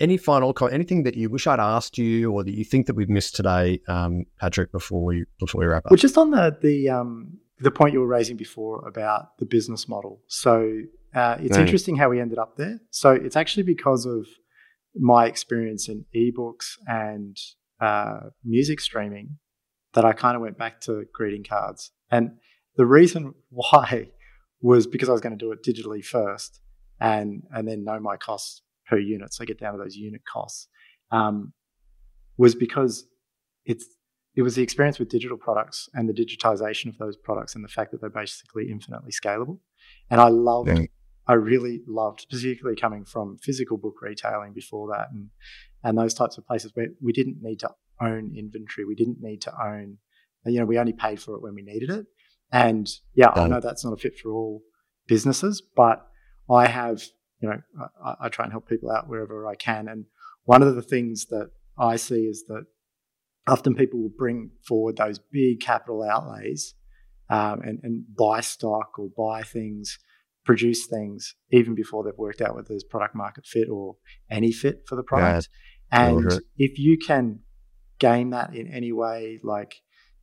[0.00, 3.10] any final anything that you wish I'd asked you or that you think that we've
[3.10, 5.90] missed today, um, Patrick, before we before we wrap up?
[5.90, 9.86] Well, just on the the um, the point you were raising before about the business
[9.86, 10.22] model.
[10.28, 10.80] So
[11.14, 11.60] uh, it's mm.
[11.60, 12.80] interesting how we ended up there.
[12.90, 14.26] So it's actually because of
[14.98, 17.36] my experience in ebooks and
[17.80, 19.38] uh, music streaming
[19.94, 21.92] that I kind of went back to greeting cards.
[22.10, 22.32] And
[22.76, 24.10] the reason why
[24.60, 26.60] was because I was going to do it digitally first
[27.00, 30.22] and and then know my costs per unit, so I get down to those unit
[30.24, 30.66] costs,
[31.12, 31.52] um,
[32.36, 33.06] was because
[33.64, 33.86] it's
[34.34, 37.68] it was the experience with digital products and the digitization of those products and the
[37.68, 39.58] fact that they're basically infinitely scalable.
[40.10, 40.68] And I loved.
[41.28, 45.28] I really loved, particularly coming from physical book retailing before that and
[45.84, 47.70] and those types of places where we didn't need to
[48.00, 49.98] own inventory, we didn't need to own,
[50.44, 52.06] you know, we only paid for it when we needed it.
[52.50, 54.62] And yeah, I know that's not a fit for all
[55.06, 56.04] businesses, but
[56.50, 57.02] I have
[57.40, 57.60] you know,
[58.04, 59.88] I, I, try and help people out wherever I can.
[59.88, 60.06] And
[60.44, 62.64] one of the things that I see is that
[63.46, 66.74] often people will bring forward those big capital outlays
[67.30, 69.98] um, and, and, buy stock or buy things,
[70.48, 73.96] produce things even before they've worked out whether there's product market fit or
[74.30, 75.46] any fit for the product.
[75.92, 77.40] And if you can
[77.98, 79.74] game that in any way, like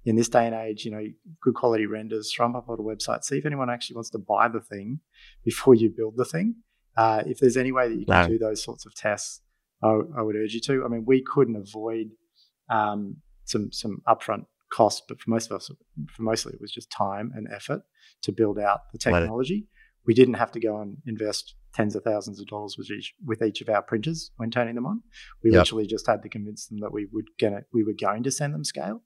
[0.03, 1.05] in this day and age, you know,
[1.43, 4.17] good quality renders, throw them up on a website, see if anyone actually wants to
[4.17, 4.99] buy the thing
[5.45, 6.55] before you build the thing.
[6.97, 8.27] Uh, if there's any way that you can no.
[8.27, 9.41] do those sorts of tests,
[9.83, 10.83] I, I, would urge you to.
[10.85, 12.07] I mean, we couldn't avoid
[12.67, 15.69] um, some some upfront costs, but for most of us,
[16.15, 17.81] for mostly it was just time and effort
[18.23, 19.67] to build out the technology.
[20.05, 23.41] We didn't have to go and invest tens of thousands of dollars with each with
[23.41, 25.01] each of our printers when turning them on.
[25.43, 25.59] We yep.
[25.59, 28.53] literally just had to convince them that we would gonna we were going to send
[28.53, 29.01] them scale.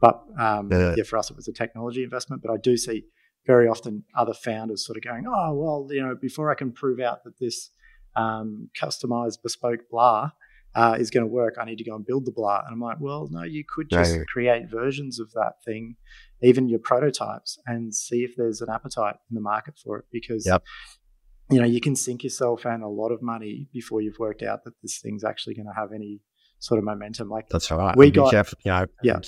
[0.00, 0.94] But um, yeah.
[0.96, 2.42] yeah, for us it was a technology investment.
[2.42, 3.04] But I do see
[3.46, 7.00] very often other founders sort of going, oh, well, you know, before I can prove
[7.00, 7.70] out that this
[8.16, 10.32] um, customized bespoke blah
[10.74, 12.62] uh, is going to work, I need to go and build the blah.
[12.64, 14.24] And I'm like, well, no, you could just no.
[14.24, 15.96] create versions of that thing,
[16.42, 20.46] even your prototypes, and see if there's an appetite in the market for it because.
[20.46, 20.64] Yep.
[21.52, 24.62] You know, you can sink yourself and a lot of money before you've worked out
[24.62, 26.20] that this thing's actually going to have any
[26.60, 27.28] sort of momentum.
[27.28, 27.96] Like that's right.
[27.96, 29.18] We got, you know, yeah,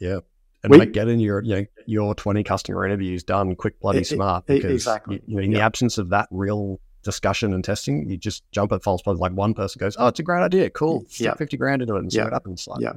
[0.00, 0.18] yeah
[0.62, 4.06] and we, like getting your you know, your 20 customer interviews done quick bloody it,
[4.06, 5.16] smart because exactly.
[5.16, 8.72] you, you know, in the absence of that real discussion and testing you just jump
[8.72, 11.34] at false positives like one person goes oh it's a great idea cool stick yeah.
[11.34, 12.92] 50 grand into it and see what happens like, yeah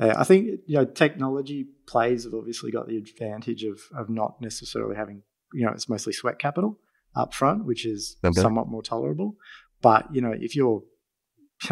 [0.00, 4.40] uh, I think you know technology plays have obviously got the advantage of of not
[4.40, 5.22] necessarily having
[5.52, 6.78] you know it's mostly sweat capital
[7.14, 8.40] up front, which is okay.
[8.40, 9.36] somewhat more tolerable.
[9.80, 10.82] But you know if you're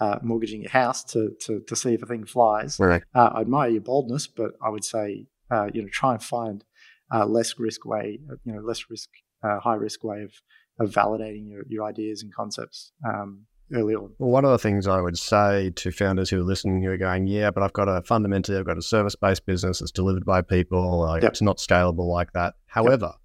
[0.00, 2.78] uh, mortgaging your house to, to, to see if a thing flies.
[2.80, 3.02] Right.
[3.14, 6.64] Uh, I admire your boldness, but I would say uh, you know try and find
[7.12, 9.08] a less risk way, you know, less risk,
[9.42, 10.32] uh, high risk way of
[10.80, 14.12] of validating your, your ideas and concepts um, early on.
[14.18, 16.96] Well, one of the things I would say to founders who are listening who are
[16.96, 20.24] going, yeah, but I've got a fundamentally, I've got a service based business that's delivered
[20.24, 21.00] by people.
[21.00, 21.32] Like, yep.
[21.32, 22.54] It's not scalable like that.
[22.66, 23.20] However, yep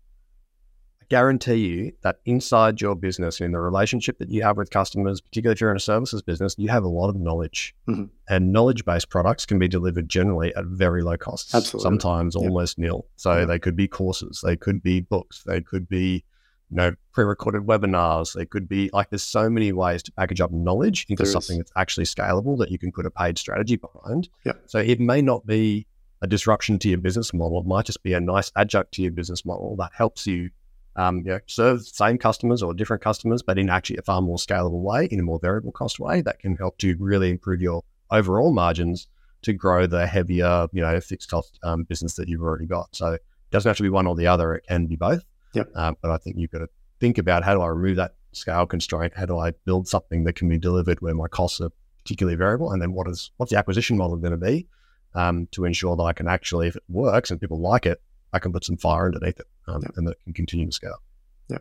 [1.10, 5.54] guarantee you that inside your business, in the relationship that you have with customers, particularly
[5.54, 7.76] if you're in a services business, you have a lot of knowledge.
[7.88, 8.06] Mm-hmm.
[8.30, 11.54] And knowledge based products can be delivered generally at very low costs.
[11.54, 11.84] Absolutely.
[11.84, 12.44] Sometimes yep.
[12.44, 13.06] almost nil.
[13.16, 16.24] So they could be courses, they could be books, they could be
[16.70, 18.34] you know, pre-recorded webinars.
[18.34, 21.56] They could be like there's so many ways to package up knowledge into there something
[21.56, 21.60] is.
[21.60, 24.30] that's actually scalable that you can put a paid strategy behind.
[24.46, 24.64] Yep.
[24.68, 25.88] So it may not be
[26.22, 27.60] a disruption to your business model.
[27.60, 30.50] It might just be a nice adjunct to your business model that helps you
[30.96, 34.22] um, you know, serve the same customers or different customers, but in actually a far
[34.22, 37.62] more scalable way, in a more variable cost way that can help to really improve
[37.62, 39.08] your overall margins
[39.42, 42.96] to grow the heavier, you know, fixed cost um, business that you've already got.
[42.96, 45.24] So it doesn't have to be one or the other; it can be both.
[45.56, 45.72] Yep.
[45.76, 48.66] Um, but I think you've got to think about how do I remove that scale
[48.66, 49.14] constraint?
[49.16, 52.72] How do I build something that can be delivered where my costs are particularly variable?
[52.72, 54.68] And then what is what's the acquisition model going to be?
[55.16, 58.02] um, to ensure that I can actually, if it works and people like it,
[58.34, 59.94] I can put some fire underneath it um, yep.
[59.96, 61.02] and that can continue to scale.
[61.50, 61.60] Yeah.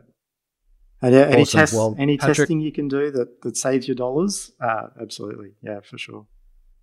[1.00, 3.94] And yeah, any, test, well, any Patrick, testing you can do that, that saves your
[3.94, 4.50] dollars?
[4.60, 5.52] Uh, absolutely.
[5.62, 6.26] Yeah, for sure.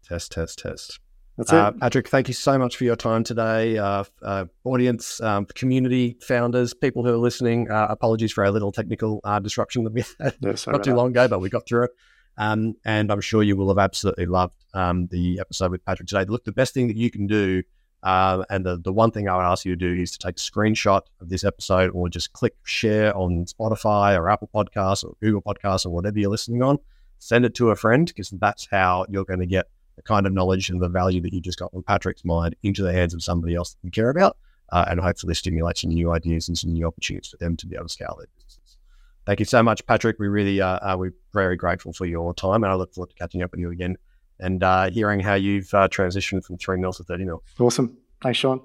[0.07, 0.99] Test, test, test.
[1.41, 1.79] That's uh, it.
[1.79, 3.77] Patrick, thank you so much for your time today.
[3.77, 8.71] Uh, uh, audience, um, community, founders, people who are listening, uh, apologies for our little
[8.71, 11.91] technical uh, disruption that we had not too long ago, but we got through it.
[12.37, 16.25] Um, and I'm sure you will have absolutely loved um, the episode with Patrick today.
[16.25, 17.63] Look, the best thing that you can do,
[18.03, 20.35] uh, and the, the one thing I would ask you to do is to take
[20.35, 25.15] a screenshot of this episode or just click share on Spotify or Apple Podcasts or
[25.21, 26.77] Google Podcasts or whatever you're listening on.
[27.17, 30.33] Send it to a friend because that's how you're going to get the kind of
[30.33, 33.23] knowledge and the value that you just got from Patrick's mind into the hands of
[33.23, 34.37] somebody else that you care about.
[34.73, 37.75] Uh, and hopefully stimulate some new ideas and some new opportunities for them to be
[37.75, 38.77] able to scale their businesses.
[39.25, 40.17] Thank you so much, Patrick.
[40.17, 43.15] We really uh, are we're very grateful for your time, and I look forward to
[43.17, 43.97] catching up with you again
[44.39, 47.43] and uh, hearing how you've uh, transitioned from three mil to thirty mil.
[47.59, 47.97] Awesome.
[48.21, 48.61] Thanks, Sean.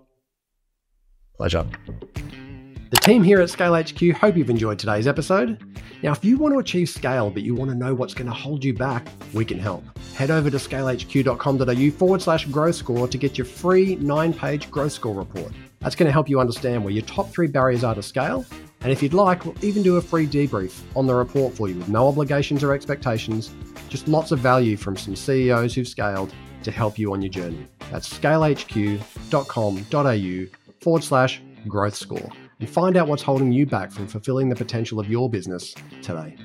[1.37, 1.67] Pleasure.
[2.89, 5.61] The team here at Scale HQ hope you've enjoyed today's episode.
[6.05, 8.33] Now, if you want to achieve scale but you want to know what's going to
[8.33, 9.83] hold you back, we can help.
[10.15, 14.93] Head over to scalehq.com.au forward slash growth score to get your free nine page growth
[14.93, 15.51] score report.
[15.81, 18.47] That's going to help you understand where your top three barriers are to scale.
[18.83, 21.75] And if you'd like, we'll even do a free debrief on the report for you
[21.75, 23.51] with no obligations or expectations,
[23.89, 26.33] just lots of value from some CEOs who've scaled
[26.63, 27.67] to help you on your journey.
[27.91, 32.31] That's scalehq.com.au forward slash growth score
[32.61, 36.37] and find out what's holding you back from fulfilling the potential of your business today.